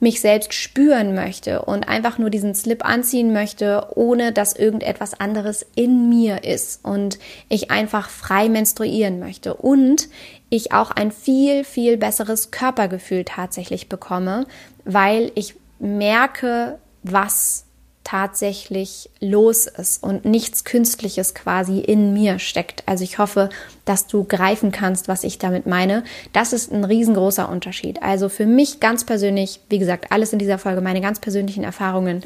mich 0.00 0.20
selbst 0.20 0.52
spüren 0.52 1.14
möchte 1.14 1.62
und 1.62 1.88
einfach 1.88 2.18
nur 2.18 2.28
diesen 2.28 2.54
Slip 2.54 2.84
anziehen 2.84 3.32
möchte, 3.32 3.86
ohne 3.94 4.32
dass 4.32 4.54
irgendetwas 4.54 5.18
anderes 5.18 5.64
in 5.74 6.10
mir 6.10 6.44
ist 6.44 6.84
und 6.84 7.18
ich 7.48 7.70
einfach 7.70 8.10
frei 8.10 8.50
menstruieren 8.50 9.18
möchte 9.18 9.54
und 9.54 10.10
ich 10.50 10.72
auch 10.72 10.90
ein 10.90 11.10
viel, 11.10 11.64
viel 11.64 11.96
besseres 11.96 12.50
Körpergefühl 12.50 13.24
tatsächlich 13.24 13.88
bekomme, 13.88 14.44
weil 14.84 15.32
ich 15.36 15.54
merke, 15.78 16.78
was 17.02 17.64
tatsächlich 18.10 19.08
los 19.20 19.68
ist 19.68 20.02
und 20.02 20.24
nichts 20.24 20.64
Künstliches 20.64 21.32
quasi 21.32 21.78
in 21.78 22.12
mir 22.12 22.40
steckt. 22.40 22.82
Also 22.86 23.04
ich 23.04 23.18
hoffe, 23.18 23.50
dass 23.84 24.08
du 24.08 24.24
greifen 24.24 24.72
kannst, 24.72 25.06
was 25.06 25.22
ich 25.22 25.38
damit 25.38 25.66
meine. 25.66 26.02
Das 26.32 26.52
ist 26.52 26.72
ein 26.72 26.82
riesengroßer 26.82 27.48
Unterschied. 27.48 28.02
Also 28.02 28.28
für 28.28 28.46
mich 28.46 28.80
ganz 28.80 29.04
persönlich, 29.04 29.60
wie 29.68 29.78
gesagt, 29.78 30.10
alles 30.10 30.32
in 30.32 30.40
dieser 30.40 30.58
Folge, 30.58 30.80
meine 30.80 31.00
ganz 31.00 31.20
persönlichen 31.20 31.62
Erfahrungen, 31.62 32.24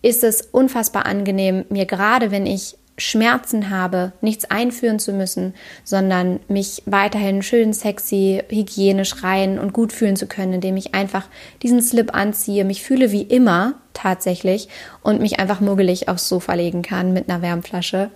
ist 0.00 0.24
es 0.24 0.40
unfassbar 0.50 1.04
angenehm, 1.04 1.66
mir 1.68 1.84
gerade 1.84 2.30
wenn 2.30 2.46
ich 2.46 2.78
Schmerzen 2.96 3.68
habe, 3.68 4.12
nichts 4.22 4.46
einführen 4.46 4.98
zu 4.98 5.12
müssen, 5.12 5.52
sondern 5.84 6.40
mich 6.48 6.82
weiterhin 6.86 7.42
schön 7.42 7.74
sexy, 7.74 8.42
hygienisch 8.48 9.22
rein 9.22 9.58
und 9.58 9.74
gut 9.74 9.92
fühlen 9.92 10.16
zu 10.16 10.26
können, 10.26 10.54
indem 10.54 10.78
ich 10.78 10.94
einfach 10.94 11.26
diesen 11.62 11.82
Slip 11.82 12.14
anziehe, 12.14 12.64
mich 12.64 12.82
fühle 12.82 13.12
wie 13.12 13.22
immer 13.22 13.81
tatsächlich 13.94 14.68
und 15.02 15.20
mich 15.20 15.38
einfach 15.38 15.60
muggelig 15.60 16.08
aufs 16.08 16.28
Sofa 16.28 16.54
legen 16.54 16.82
kann 16.82 17.12
mit 17.12 17.28
einer 17.28 17.42
Wärmflasche. 17.42 18.10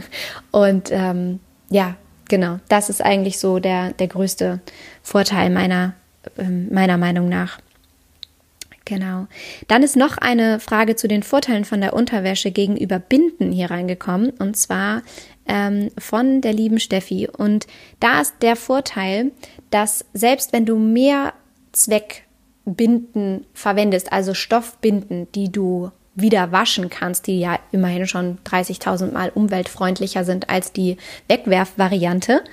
und 0.50 0.90
ähm, 0.90 1.40
ja, 1.70 1.96
genau, 2.28 2.58
das 2.68 2.88
ist 2.90 3.02
eigentlich 3.02 3.38
so 3.38 3.58
der, 3.58 3.92
der 3.92 4.08
größte 4.08 4.60
Vorteil 5.02 5.50
meiner, 5.50 5.94
äh, 6.36 6.44
meiner 6.44 6.98
Meinung 6.98 7.28
nach. 7.28 7.58
Genau. 8.84 9.26
Dann 9.68 9.82
ist 9.82 9.96
noch 9.96 10.18
eine 10.18 10.58
Frage 10.58 10.96
zu 10.96 11.06
den 11.06 11.22
Vorteilen 11.22 11.64
von 11.64 11.80
der 11.80 11.94
Unterwäsche 11.94 12.50
gegenüber 12.50 12.98
Binden 12.98 13.52
hier 13.52 13.70
reingekommen 13.70 14.30
und 14.30 14.56
zwar 14.56 15.02
ähm, 15.46 15.90
von 15.98 16.40
der 16.40 16.52
lieben 16.52 16.80
Steffi. 16.80 17.28
Und 17.28 17.66
da 18.00 18.20
ist 18.20 18.34
der 18.42 18.56
Vorteil, 18.56 19.30
dass 19.70 20.04
selbst 20.12 20.52
wenn 20.52 20.66
du 20.66 20.76
mehr 20.76 21.32
Zweckbinden 22.64 23.46
verwendest, 23.54 24.12
also 24.12 24.34
Stoffbinden, 24.34 25.30
die 25.32 25.50
du 25.50 25.90
wieder 26.14 26.52
waschen 26.52 26.90
kannst, 26.90 27.26
die 27.26 27.40
ja 27.40 27.58
immerhin 27.70 28.06
schon 28.06 28.38
30.000 28.44 29.12
Mal 29.12 29.30
umweltfreundlicher 29.34 30.24
sind 30.24 30.50
als 30.50 30.72
die 30.72 30.98
Wegwerfvariante, 31.28 32.44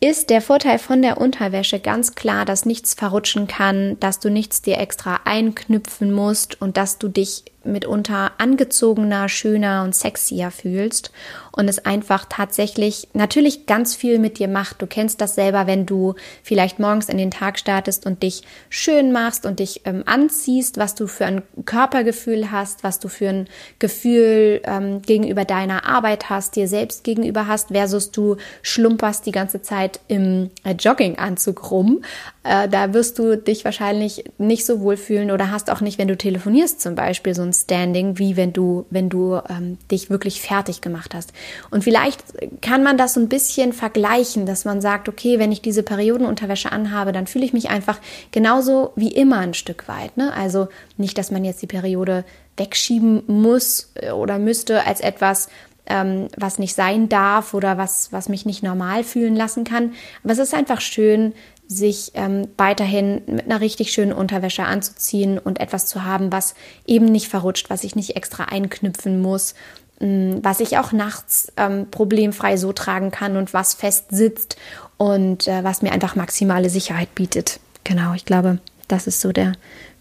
ist 0.00 0.30
der 0.30 0.40
Vorteil 0.40 0.78
von 0.78 1.02
der 1.02 1.20
Unterwäsche 1.20 1.80
ganz 1.80 2.14
klar, 2.14 2.44
dass 2.44 2.66
nichts 2.66 2.94
verrutschen 2.94 3.46
kann, 3.46 3.98
dass 4.00 4.20
du 4.20 4.30
nichts 4.30 4.62
dir 4.62 4.78
extra 4.78 5.20
einknüpfen 5.24 6.12
musst 6.12 6.60
und 6.60 6.76
dass 6.76 6.98
du 6.98 7.08
dich 7.08 7.44
mitunter 7.64 8.32
angezogener, 8.38 9.28
schöner 9.28 9.82
und 9.84 9.94
sexier 9.94 10.50
fühlst 10.50 11.10
und 11.52 11.68
es 11.68 11.84
einfach 11.84 12.26
tatsächlich 12.28 13.08
natürlich 13.12 13.66
ganz 13.66 13.94
viel 13.94 14.18
mit 14.18 14.38
dir 14.38 14.48
macht. 14.48 14.82
Du 14.82 14.86
kennst 14.86 15.20
das 15.20 15.34
selber, 15.34 15.66
wenn 15.66 15.86
du 15.86 16.14
vielleicht 16.42 16.78
morgens 16.78 17.08
in 17.08 17.18
den 17.18 17.30
Tag 17.30 17.58
startest 17.58 18.06
und 18.06 18.22
dich 18.22 18.42
schön 18.68 19.12
machst 19.12 19.46
und 19.46 19.60
dich 19.60 19.82
ähm, 19.84 20.02
anziehst, 20.06 20.78
was 20.78 20.94
du 20.94 21.06
für 21.06 21.26
ein 21.26 21.42
Körpergefühl 21.64 22.50
hast, 22.50 22.82
was 22.82 22.98
du 22.98 23.08
für 23.08 23.28
ein 23.28 23.48
Gefühl 23.78 24.60
ähm, 24.64 25.02
gegenüber 25.02 25.44
deiner 25.44 25.86
Arbeit 25.86 26.28
hast, 26.30 26.56
dir 26.56 26.68
selbst 26.68 27.04
gegenüber 27.04 27.46
hast, 27.46 27.68
versus 27.68 28.10
du 28.10 28.36
schlumperst 28.62 29.26
die 29.26 29.32
ganze 29.32 29.62
Zeit 29.62 30.00
im 30.08 30.50
äh, 30.64 30.72
Jogginganzug 30.72 31.70
rum 31.70 32.02
Äh, 32.44 32.68
da 32.68 32.92
wirst 32.92 33.18
du 33.18 33.36
dich 33.36 33.64
wahrscheinlich 33.64 34.24
nicht 34.36 34.66
so 34.66 34.80
wohl 34.80 34.98
fühlen 34.98 35.30
oder 35.30 35.50
hast 35.50 35.70
auch 35.70 35.80
nicht, 35.80 35.98
wenn 35.98 36.08
du 36.08 36.16
telefonierst 36.16 36.80
zum 36.80 36.94
Beispiel, 36.94 37.34
so 37.34 37.42
ein 37.42 37.54
Standing, 37.54 38.18
wie 38.18 38.36
wenn 38.36 38.52
du, 38.52 38.84
wenn 38.90 39.08
du 39.08 39.40
ähm, 39.48 39.78
dich 39.90 40.10
wirklich 40.10 40.42
fertig 40.42 40.82
gemacht 40.82 41.14
hast. 41.14 41.32
Und 41.70 41.84
vielleicht 41.84 42.22
kann 42.60 42.82
man 42.82 42.98
das 42.98 43.14
so 43.14 43.20
ein 43.20 43.28
bisschen 43.28 43.72
vergleichen, 43.72 44.44
dass 44.44 44.66
man 44.66 44.82
sagt, 44.82 45.08
okay, 45.08 45.38
wenn 45.38 45.52
ich 45.52 45.62
diese 45.62 45.82
Periodenunterwäsche 45.82 46.70
anhabe, 46.70 47.12
dann 47.12 47.26
fühle 47.26 47.46
ich 47.46 47.54
mich 47.54 47.70
einfach 47.70 47.98
genauso 48.30 48.92
wie 48.94 49.12
immer 49.12 49.38
ein 49.38 49.54
Stück 49.54 49.88
weit. 49.88 50.16
Ne? 50.18 50.32
Also 50.34 50.68
nicht, 50.98 51.16
dass 51.16 51.30
man 51.30 51.44
jetzt 51.44 51.62
die 51.62 51.66
Periode 51.66 52.24
wegschieben 52.58 53.22
muss 53.26 53.90
äh, 53.94 54.10
oder 54.10 54.38
müsste 54.38 54.86
als 54.86 55.00
etwas, 55.00 55.48
ähm, 55.86 56.28
was 56.36 56.58
nicht 56.58 56.74
sein 56.74 57.08
darf 57.08 57.54
oder 57.54 57.76
was, 57.78 58.12
was 58.12 58.28
mich 58.28 58.46
nicht 58.46 58.62
normal 58.62 59.04
fühlen 59.04 59.36
lassen 59.36 59.64
kann. 59.64 59.92
Aber 60.22 60.32
es 60.32 60.38
ist 60.38 60.54
einfach 60.54 60.80
schön, 60.80 61.34
sich 61.66 62.12
ähm, 62.14 62.48
weiterhin 62.56 63.22
mit 63.26 63.46
einer 63.46 63.60
richtig 63.60 63.92
schönen 63.92 64.12
Unterwäsche 64.12 64.64
anzuziehen 64.64 65.38
und 65.38 65.60
etwas 65.60 65.86
zu 65.86 66.04
haben, 66.04 66.30
was 66.30 66.54
eben 66.86 67.06
nicht 67.06 67.28
verrutscht, 67.28 67.70
was 67.70 67.84
ich 67.84 67.96
nicht 67.96 68.16
extra 68.16 68.44
einknüpfen 68.44 69.20
muss, 69.20 69.54
mh, 70.00 70.38
was 70.42 70.60
ich 70.60 70.78
auch 70.78 70.92
nachts 70.92 71.52
ähm, 71.56 71.86
problemfrei 71.90 72.56
so 72.56 72.72
tragen 72.72 73.10
kann 73.10 73.36
und 73.36 73.54
was 73.54 73.74
fest 73.74 74.06
sitzt 74.10 74.56
und 74.96 75.48
äh, 75.48 75.64
was 75.64 75.82
mir 75.82 75.92
einfach 75.92 76.16
maximale 76.16 76.70
Sicherheit 76.70 77.14
bietet. 77.14 77.60
Genau, 77.82 78.14
ich 78.14 78.24
glaube, 78.24 78.58
das 78.88 79.06
ist 79.06 79.20
so 79.20 79.32
der 79.32 79.52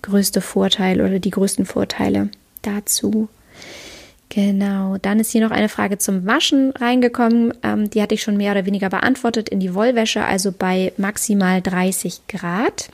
größte 0.01 0.41
Vorteil 0.41 1.01
oder 1.01 1.20
die 1.20 1.29
größten 1.29 1.65
Vorteile 1.65 2.29
dazu. 2.62 3.29
Genau, 4.33 4.97
dann 4.97 5.19
ist 5.19 5.31
hier 5.31 5.41
noch 5.41 5.51
eine 5.51 5.69
Frage 5.69 5.99
zum 5.99 6.25
Waschen 6.25 6.71
reingekommen. 6.71 7.53
Ähm, 7.61 7.91
die 7.91 8.01
hatte 8.01 8.15
ich 8.15 8.23
schon 8.23 8.35
mehr 8.35 8.51
oder 8.51 8.65
weniger 8.65 8.89
beantwortet 8.89 9.47
in 9.47 9.59
die 9.59 9.75
Wollwäsche, 9.75 10.25
also 10.25 10.51
bei 10.51 10.91
maximal 10.97 11.61
30 11.61 12.21
Grad. 12.27 12.89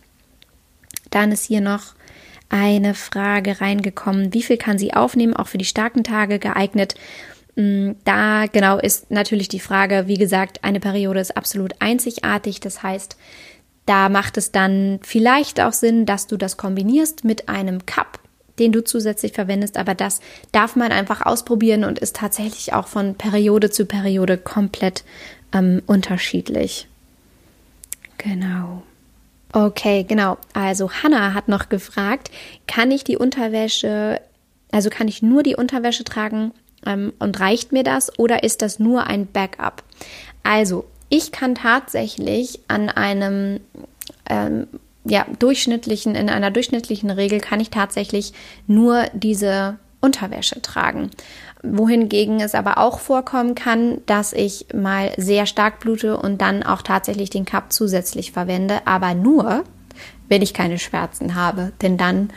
Dann 1.11 1.31
ist 1.31 1.45
hier 1.45 1.61
noch 1.61 1.93
eine 2.49 2.93
Frage 2.93 3.61
reingekommen, 3.61 4.33
wie 4.33 4.43
viel 4.43 4.57
kann 4.57 4.77
sie 4.77 4.93
aufnehmen, 4.93 5.33
auch 5.33 5.47
für 5.47 5.57
die 5.57 5.63
starken 5.65 6.03
Tage 6.03 6.39
geeignet. 6.39 6.95
Mm, 7.55 7.91
da 8.03 8.47
genau 8.47 8.77
ist 8.77 9.09
natürlich 9.09 9.47
die 9.47 9.61
Frage, 9.61 10.07
wie 10.07 10.17
gesagt, 10.17 10.65
eine 10.65 10.81
Periode 10.81 11.21
ist 11.21 11.37
absolut 11.37 11.73
einzigartig. 11.79 12.59
Das 12.59 12.83
heißt, 12.83 13.15
da 13.85 14.09
macht 14.09 14.35
es 14.35 14.51
dann 14.51 14.99
vielleicht 15.03 15.61
auch 15.61 15.73
Sinn, 15.73 16.05
dass 16.05 16.27
du 16.27 16.35
das 16.35 16.57
kombinierst 16.57 17.23
mit 17.23 17.47
einem 17.47 17.85
Cup 17.85 18.19
den 18.59 18.71
du 18.71 18.83
zusätzlich 18.83 19.33
verwendest, 19.33 19.77
aber 19.77 19.95
das 19.95 20.19
darf 20.51 20.75
man 20.75 20.91
einfach 20.91 21.25
ausprobieren 21.25 21.83
und 21.83 21.99
ist 21.99 22.17
tatsächlich 22.17 22.73
auch 22.73 22.87
von 22.87 23.15
Periode 23.15 23.69
zu 23.69 23.85
Periode 23.85 24.37
komplett 24.37 25.03
ähm, 25.53 25.81
unterschiedlich. 25.85 26.87
Genau. 28.17 28.83
Okay, 29.51 30.05
genau. 30.07 30.37
Also 30.53 30.91
Hannah 30.91 31.33
hat 31.33 31.47
noch 31.47 31.69
gefragt, 31.69 32.29
kann 32.67 32.91
ich 32.91 33.03
die 33.03 33.17
Unterwäsche, 33.17 34.21
also 34.71 34.89
kann 34.89 35.07
ich 35.07 35.23
nur 35.23 35.41
die 35.41 35.55
Unterwäsche 35.55 36.03
tragen 36.03 36.51
ähm, 36.85 37.13
und 37.17 37.39
reicht 37.39 37.71
mir 37.71 37.83
das 37.83 38.17
oder 38.19 38.43
ist 38.43 38.61
das 38.61 38.77
nur 38.79 39.07
ein 39.07 39.25
Backup? 39.25 39.83
Also, 40.43 40.85
ich 41.09 41.31
kann 41.31 41.55
tatsächlich 41.55 42.59
an 42.67 42.89
einem 42.89 43.59
ähm, 44.29 44.67
ja, 45.05 45.25
durchschnittlichen, 45.39 46.15
in 46.15 46.29
einer 46.29 46.51
durchschnittlichen 46.51 47.09
Regel 47.09 47.39
kann 47.39 47.59
ich 47.59 47.69
tatsächlich 47.69 48.33
nur 48.67 49.05
diese 49.13 49.77
Unterwäsche 50.01 50.61
tragen. 50.61 51.09
Wohingegen 51.61 52.39
es 52.39 52.55
aber 52.55 52.77
auch 52.77 52.99
vorkommen 52.99 53.55
kann, 53.55 53.99
dass 54.05 54.31
ich 54.33 54.67
mal 54.73 55.11
sehr 55.17 55.45
stark 55.45 55.79
blute 55.79 56.17
und 56.17 56.41
dann 56.41 56.63
auch 56.63 56.81
tatsächlich 56.81 57.29
den 57.29 57.45
Cup 57.45 57.73
zusätzlich 57.73 58.31
verwende, 58.31 58.85
aber 58.85 59.13
nur, 59.13 59.63
wenn 60.29 60.41
ich 60.41 60.53
keine 60.53 60.79
Schmerzen 60.79 61.35
habe. 61.35 61.73
Denn 61.81 61.97
dann 61.97 62.29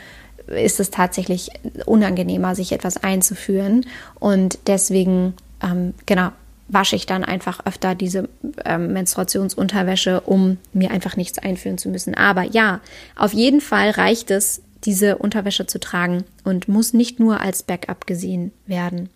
ist 0.47 0.79
es 0.79 0.91
tatsächlich 0.91 1.51
unangenehmer, 1.85 2.55
sich 2.55 2.73
etwas 2.73 3.01
einzuführen. 3.01 3.85
Und 4.19 4.59
deswegen, 4.67 5.35
ähm, 5.61 5.93
genau, 6.05 6.31
wasche 6.67 6.95
ich 6.95 7.05
dann 7.05 7.23
einfach 7.23 7.65
öfter 7.65 7.95
diese 7.95 8.29
ähm, 8.65 8.93
Menstruationsunterwäsche, 8.93 10.21
um 10.21 10.57
mir 10.71 10.91
einfach 10.91 11.17
nichts 11.17 11.39
einführen 11.39 11.77
zu 11.77 11.89
müssen. 11.89 12.15
Aber 12.15 12.43
ja, 12.43 12.79
auf 13.15 13.33
jeden 13.33 13.61
Fall 13.61 13.91
reicht 13.91 14.31
es, 14.31 14.61
diese 14.85 15.17
Unterwäsche 15.17 15.65
zu 15.65 15.79
tragen 15.79 16.25
und 16.43 16.67
muss 16.67 16.93
nicht 16.93 17.19
nur 17.19 17.39
als 17.39 17.63
Backup 17.63 18.05
gesehen 18.05 18.51
werden. 18.65 19.09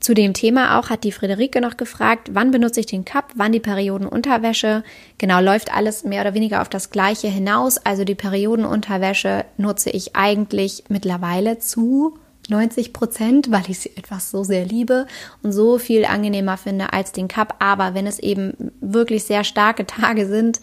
Zu 0.00 0.14
dem 0.14 0.32
Thema 0.32 0.78
auch 0.78 0.88
hat 0.88 1.04
die 1.04 1.12
Friederike 1.12 1.60
noch 1.60 1.76
gefragt, 1.76 2.30
wann 2.32 2.50
benutze 2.50 2.80
ich 2.80 2.86
den 2.86 3.04
Cup, 3.04 3.32
wann 3.34 3.52
die 3.52 3.60
Periodenunterwäsche. 3.60 4.82
Genau, 5.18 5.40
läuft 5.40 5.74
alles 5.74 6.04
mehr 6.04 6.22
oder 6.22 6.32
weniger 6.32 6.62
auf 6.62 6.70
das 6.70 6.90
Gleiche 6.90 7.28
hinaus. 7.28 7.76
Also 7.76 8.04
die 8.04 8.14
Periodenunterwäsche 8.14 9.44
nutze 9.58 9.90
ich 9.90 10.16
eigentlich 10.16 10.84
mittlerweile 10.88 11.58
zu 11.58 12.18
90 12.50 12.92
Prozent, 12.92 13.50
weil 13.50 13.68
ich 13.68 13.80
sie 13.80 13.96
etwas 13.96 14.30
so 14.30 14.44
sehr 14.44 14.64
liebe 14.64 15.06
und 15.42 15.52
so 15.52 15.78
viel 15.78 16.04
angenehmer 16.04 16.56
finde 16.56 16.92
als 16.92 17.12
den 17.12 17.28
Cup. 17.28 17.56
Aber 17.58 17.94
wenn 17.94 18.06
es 18.06 18.18
eben 18.18 18.72
wirklich 18.80 19.24
sehr 19.24 19.44
starke 19.44 19.86
Tage 19.86 20.26
sind 20.26 20.60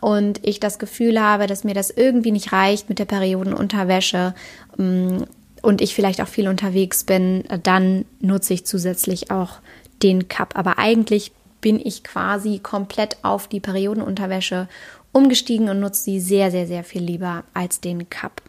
und 0.00 0.46
ich 0.46 0.60
das 0.60 0.78
Gefühl 0.78 1.20
habe, 1.20 1.46
dass 1.46 1.64
mir 1.64 1.74
das 1.74 1.90
irgendwie 1.90 2.32
nicht 2.32 2.52
reicht 2.52 2.88
mit 2.88 2.98
der 2.98 3.04
Periodenunterwäsche 3.06 4.34
mm, 4.76 5.22
und 5.62 5.80
ich 5.80 5.94
vielleicht 5.94 6.20
auch 6.20 6.28
viel 6.28 6.48
unterwegs 6.48 7.04
bin, 7.04 7.44
dann 7.62 8.04
nutze 8.20 8.54
ich 8.54 8.66
zusätzlich 8.66 9.30
auch 9.30 9.60
den 10.02 10.28
Cup. 10.28 10.56
Aber 10.56 10.78
eigentlich 10.78 11.32
bin 11.60 11.80
ich 11.82 12.04
quasi 12.04 12.58
komplett 12.58 13.16
auf 13.22 13.48
die 13.48 13.60
Periodenunterwäsche 13.60 14.68
umgestiegen 15.12 15.68
und 15.68 15.80
nutze 15.80 16.02
sie 16.02 16.20
sehr, 16.20 16.50
sehr, 16.50 16.66
sehr 16.66 16.84
viel 16.84 17.02
lieber 17.02 17.44
als 17.54 17.80
den 17.80 18.10
Cup. 18.10 18.42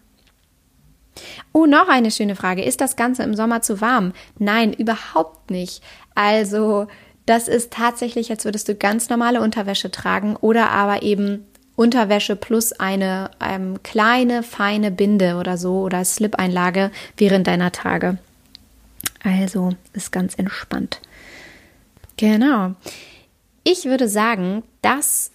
Oh, 1.52 1.66
noch 1.66 1.88
eine 1.88 2.12
schöne 2.12 2.36
Frage. 2.36 2.64
Ist 2.64 2.82
das 2.82 2.96
Ganze 2.96 3.24
im 3.24 3.36
Sommer 3.36 3.62
zu 3.62 3.82
warm? 3.82 4.14
Nein, 4.40 4.74
überhaupt 4.74 5.52
nicht. 5.52 5.84
Also, 6.16 6.88
das 7.26 7.48
ist 7.48 7.72
tatsächlich, 7.72 8.30
als 8.32 8.46
würdest 8.46 8.68
du 8.68 8.76
ganz 8.76 9.10
normale 9.10 9.42
Unterwäsche 9.42 9.92
tragen 9.92 10.36
oder 10.36 10.72
aber 10.72 11.04
eben 11.04 11.46
Unterwäsche 11.76 12.36
plus 12.36 12.74
eine 12.74 13.32
ähm, 13.42 13.82
kleine, 13.82 14.44
feine 14.44 14.92
Binde 14.92 15.38
oder 15.38 15.58
so 15.58 15.82
oder 15.82 16.06
Slip-Einlage 16.06 16.92
während 17.18 17.48
deiner 17.48 17.72
Tage. 17.72 18.18
Also 19.24 19.72
ist 19.94 20.12
ganz 20.12 20.36
entspannt. 20.36 21.00
Genau. 22.18 22.76
Ich 23.64 23.86
würde 23.86 24.08
sagen, 24.08 24.64
das 24.82 25.32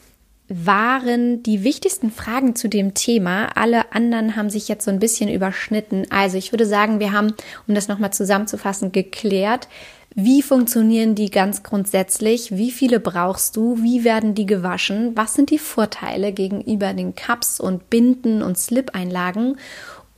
waren 0.49 1.43
die 1.43 1.63
wichtigsten 1.63 2.11
Fragen 2.11 2.57
zu 2.57 2.69
dem 2.69 2.95
Thema. 2.95 3.57
Alle 3.57 3.93
anderen 3.93 4.37
haben 4.37 4.51
sich 4.51 4.69
jetzt 4.69 4.85
so 4.85 4.91
ein 4.91 4.99
bisschen 4.99 5.29
überschnitten. 5.29 6.07
Also 6.11 6.39
ich 6.39 6.53
würde 6.53 6.67
sagen, 6.67 7.01
wir 7.01 7.13
haben, 7.13 7.35
um 7.67 7.75
das 7.75 7.89
nochmal 7.89 8.13
zusammenzufassen, 8.13 8.93
geklärt, 8.93 9.69
wie 10.15 10.43
funktionieren 10.43 11.15
die 11.15 11.31
ganz 11.31 11.63
grundsätzlich? 11.63 12.57
Wie 12.57 12.71
viele 12.71 12.99
brauchst 12.99 13.57
du? 13.57 13.83
Wie 13.83 14.05
werden 14.05 14.35
die 14.35 14.47
gewaschen? 14.47 15.13
Was 15.15 15.35
sind 15.35 15.51
die 15.51 15.59
Vorteile 15.59 16.33
gegenüber 16.33 16.93
den 16.93 17.15
Cups 17.15 17.61
und 17.61 17.89
Binden 17.91 18.43
und 18.43 18.59
Slip-Einlagen? 18.59 19.59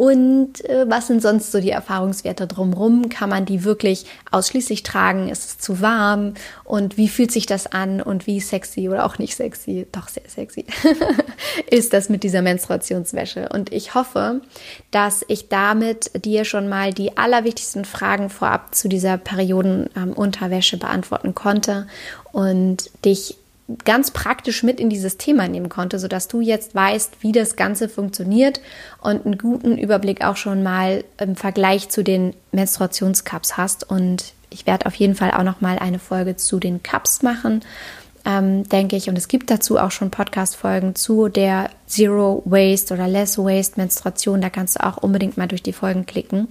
Und 0.00 0.64
äh, 0.64 0.86
was 0.88 1.08
sind 1.08 1.20
sonst 1.20 1.52
so 1.52 1.60
die 1.60 1.72
Erfahrungswerte 1.72 2.46
drumherum? 2.46 3.10
Kann 3.10 3.28
man 3.28 3.44
die 3.44 3.64
wirklich 3.64 4.06
ausschließlich 4.30 4.82
tragen? 4.82 5.28
Ist 5.28 5.44
es 5.44 5.58
zu 5.58 5.82
warm? 5.82 6.32
Und 6.64 6.96
wie 6.96 7.06
fühlt 7.06 7.30
sich 7.30 7.44
das 7.44 7.66
an? 7.66 8.00
Und 8.00 8.26
wie 8.26 8.40
sexy 8.40 8.88
oder 8.88 9.04
auch 9.04 9.18
nicht 9.18 9.36
sexy, 9.36 9.86
doch 9.92 10.08
sehr 10.08 10.22
sexy, 10.26 10.64
ist 11.70 11.92
das 11.92 12.08
mit 12.08 12.22
dieser 12.22 12.40
Menstruationswäsche? 12.40 13.50
Und 13.50 13.74
ich 13.74 13.94
hoffe, 13.94 14.40
dass 14.90 15.22
ich 15.28 15.50
damit 15.50 16.24
dir 16.24 16.46
schon 16.46 16.70
mal 16.70 16.94
die 16.94 17.18
allerwichtigsten 17.18 17.84
Fragen 17.84 18.30
vorab 18.30 18.74
zu 18.74 18.88
dieser 18.88 19.18
Periodenunterwäsche 19.18 20.76
ähm, 20.76 20.80
beantworten 20.80 21.34
konnte 21.34 21.88
und 22.32 22.90
dich 23.04 23.36
ganz 23.84 24.10
praktisch 24.10 24.62
mit 24.62 24.80
in 24.80 24.90
dieses 24.90 25.16
Thema 25.16 25.48
nehmen 25.48 25.68
konnte, 25.68 25.98
sodass 25.98 26.28
du 26.28 26.40
jetzt 26.40 26.74
weißt, 26.74 27.14
wie 27.20 27.32
das 27.32 27.56
Ganze 27.56 27.88
funktioniert 27.88 28.60
und 29.00 29.24
einen 29.24 29.38
guten 29.38 29.78
Überblick 29.78 30.24
auch 30.24 30.36
schon 30.36 30.62
mal 30.62 31.04
im 31.18 31.36
Vergleich 31.36 31.88
zu 31.88 32.02
den 32.02 32.34
Menstruationscups 32.52 33.56
hast. 33.56 33.88
Und 33.88 34.32
ich 34.50 34.66
werde 34.66 34.86
auf 34.86 34.94
jeden 34.94 35.14
Fall 35.14 35.32
auch 35.32 35.42
noch 35.42 35.60
mal 35.60 35.78
eine 35.78 35.98
Folge 35.98 36.36
zu 36.36 36.58
den 36.58 36.82
Cups 36.82 37.22
machen, 37.22 37.62
ähm, 38.24 38.68
denke 38.68 38.96
ich. 38.96 39.08
Und 39.08 39.16
es 39.16 39.28
gibt 39.28 39.50
dazu 39.50 39.78
auch 39.78 39.90
schon 39.90 40.10
Podcast-Folgen 40.10 40.94
zu 40.94 41.28
der 41.28 41.70
Zero 41.86 42.42
Waste 42.44 42.94
oder 42.94 43.08
Less 43.08 43.38
Waste 43.38 43.78
Menstruation. 43.78 44.40
Da 44.40 44.50
kannst 44.50 44.76
du 44.76 44.86
auch 44.86 44.98
unbedingt 44.98 45.36
mal 45.36 45.48
durch 45.48 45.62
die 45.62 45.72
Folgen 45.72 46.06
klicken. 46.06 46.48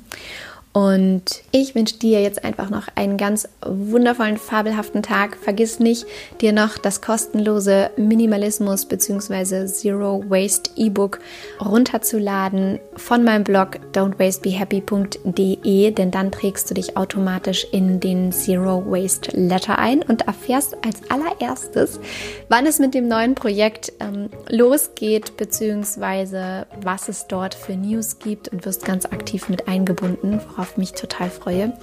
Und 0.71 1.23
ich 1.51 1.73
wünsche 1.73 1.97
dir 1.97 2.21
jetzt 2.21 2.43
einfach 2.43 2.69
noch 2.69 2.89
einen 2.93 3.17
ganz 3.17 3.49
wundervollen, 3.65 4.37
fabelhaften 4.37 5.01
Tag. 5.01 5.35
Vergiss 5.35 5.79
nicht, 5.79 6.05
dir 6.41 6.53
noch 6.53 6.77
das 6.77 7.01
kostenlose 7.01 7.89
Minimalismus 7.97 8.85
bzw. 8.85 9.65
Zero 9.65 10.23
Waste 10.29 10.69
E-Book 10.75 11.21
runterzuladen 11.59 12.79
von 12.95 13.23
meinem 13.23 13.43
Blog 13.43 13.79
don'twastebehappy.de, 13.93 15.89
denn 15.89 16.11
dann 16.11 16.31
trägst 16.31 16.69
du 16.69 16.75
dich 16.75 16.95
automatisch 16.95 17.65
in 17.71 17.99
den 17.99 18.31
Zero 18.31 18.85
Waste 18.85 19.31
Letter 19.35 19.79
ein 19.79 20.03
und 20.03 20.27
erfährst 20.27 20.77
als 20.85 21.01
allererstes, 21.09 21.99
wann 22.47 22.67
es 22.67 22.77
mit 22.77 22.93
dem 22.93 23.07
neuen 23.07 23.33
Projekt 23.33 23.91
ähm, 23.99 24.29
losgeht 24.49 25.35
bzw. 25.35 26.65
was 26.83 27.09
es 27.09 27.25
dort 27.25 27.55
für 27.55 27.73
News 27.73 28.19
gibt 28.19 28.49
und 28.49 28.67
wirst 28.67 28.85
ganz 28.85 29.05
aktiv 29.05 29.49
mit 29.49 29.67
eingebunden, 29.67 30.39
worauf 30.59 30.77
mich 30.77 30.91
total 30.91 31.29
freue. 31.29 31.73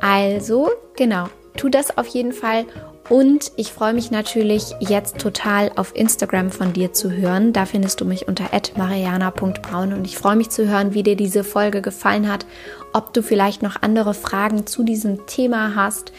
Also, 0.00 0.70
genau, 0.96 1.26
tu 1.56 1.68
das 1.68 1.98
auf 1.98 2.06
jeden 2.06 2.32
Fall. 2.32 2.64
Und 3.08 3.50
ich 3.56 3.72
freue 3.72 3.94
mich 3.94 4.12
natürlich 4.12 4.76
jetzt 4.78 5.18
total 5.18 5.72
auf 5.74 5.94
Instagram 5.94 6.52
von 6.52 6.72
dir 6.72 6.92
zu 6.92 7.10
hören. 7.10 7.52
Da 7.52 7.66
findest 7.66 8.00
du 8.00 8.04
mich 8.04 8.28
unter 8.28 8.44
mariana.braun 8.76 9.92
und 9.92 10.06
ich 10.06 10.16
freue 10.16 10.36
mich 10.36 10.50
zu 10.50 10.68
hören, 10.68 10.94
wie 10.94 11.02
dir 11.02 11.16
diese 11.16 11.42
Folge 11.42 11.82
gefallen 11.82 12.30
hat, 12.30 12.46
ob 12.92 13.12
du 13.12 13.22
vielleicht 13.22 13.60
noch 13.60 13.82
andere 13.82 14.14
Fragen 14.14 14.66
zu 14.66 14.84
diesem 14.84 15.26
Thema 15.26 15.74
hast, 15.74 16.12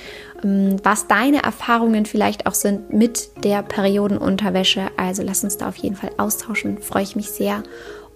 ähm, 0.43 0.75
was 0.83 1.07
deine 1.07 1.41
Erfahrungen 1.41 2.05
vielleicht 2.05 2.45
auch 2.47 2.53
sind 2.53 2.91
mit 2.91 3.29
der 3.45 3.63
Periodenunterwäsche. 3.63 4.87
Also 4.97 5.23
lass 5.23 5.45
uns 5.45 5.57
da 5.57 5.69
auf 5.69 5.77
jeden 5.77 5.95
Fall 5.95 6.11
austauschen, 6.17 6.79
freue 6.79 7.03
ich 7.03 7.15
mich 7.15 7.31
sehr 7.31 7.63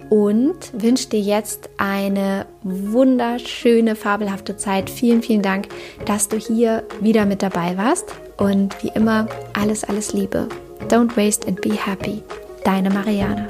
und 0.09 0.55
wünsche 0.73 1.09
dir 1.09 1.19
jetzt 1.19 1.69
eine 1.77 2.45
wunderschöne, 2.63 3.95
fabelhafte 3.95 4.57
Zeit. 4.57 4.89
Vielen, 4.89 5.21
vielen 5.21 5.41
Dank, 5.41 5.67
dass 6.05 6.29
du 6.29 6.37
hier 6.37 6.83
wieder 7.01 7.25
mit 7.25 7.41
dabei 7.41 7.77
warst. 7.77 8.13
Und 8.37 8.81
wie 8.83 8.91
immer, 8.93 9.27
alles, 9.53 9.83
alles 9.83 10.13
Liebe. 10.13 10.47
Don't 10.89 11.15
waste 11.17 11.47
and 11.47 11.61
be 11.61 11.73
happy. 11.73 12.23
Deine 12.63 12.89
Marianne. 12.89 13.47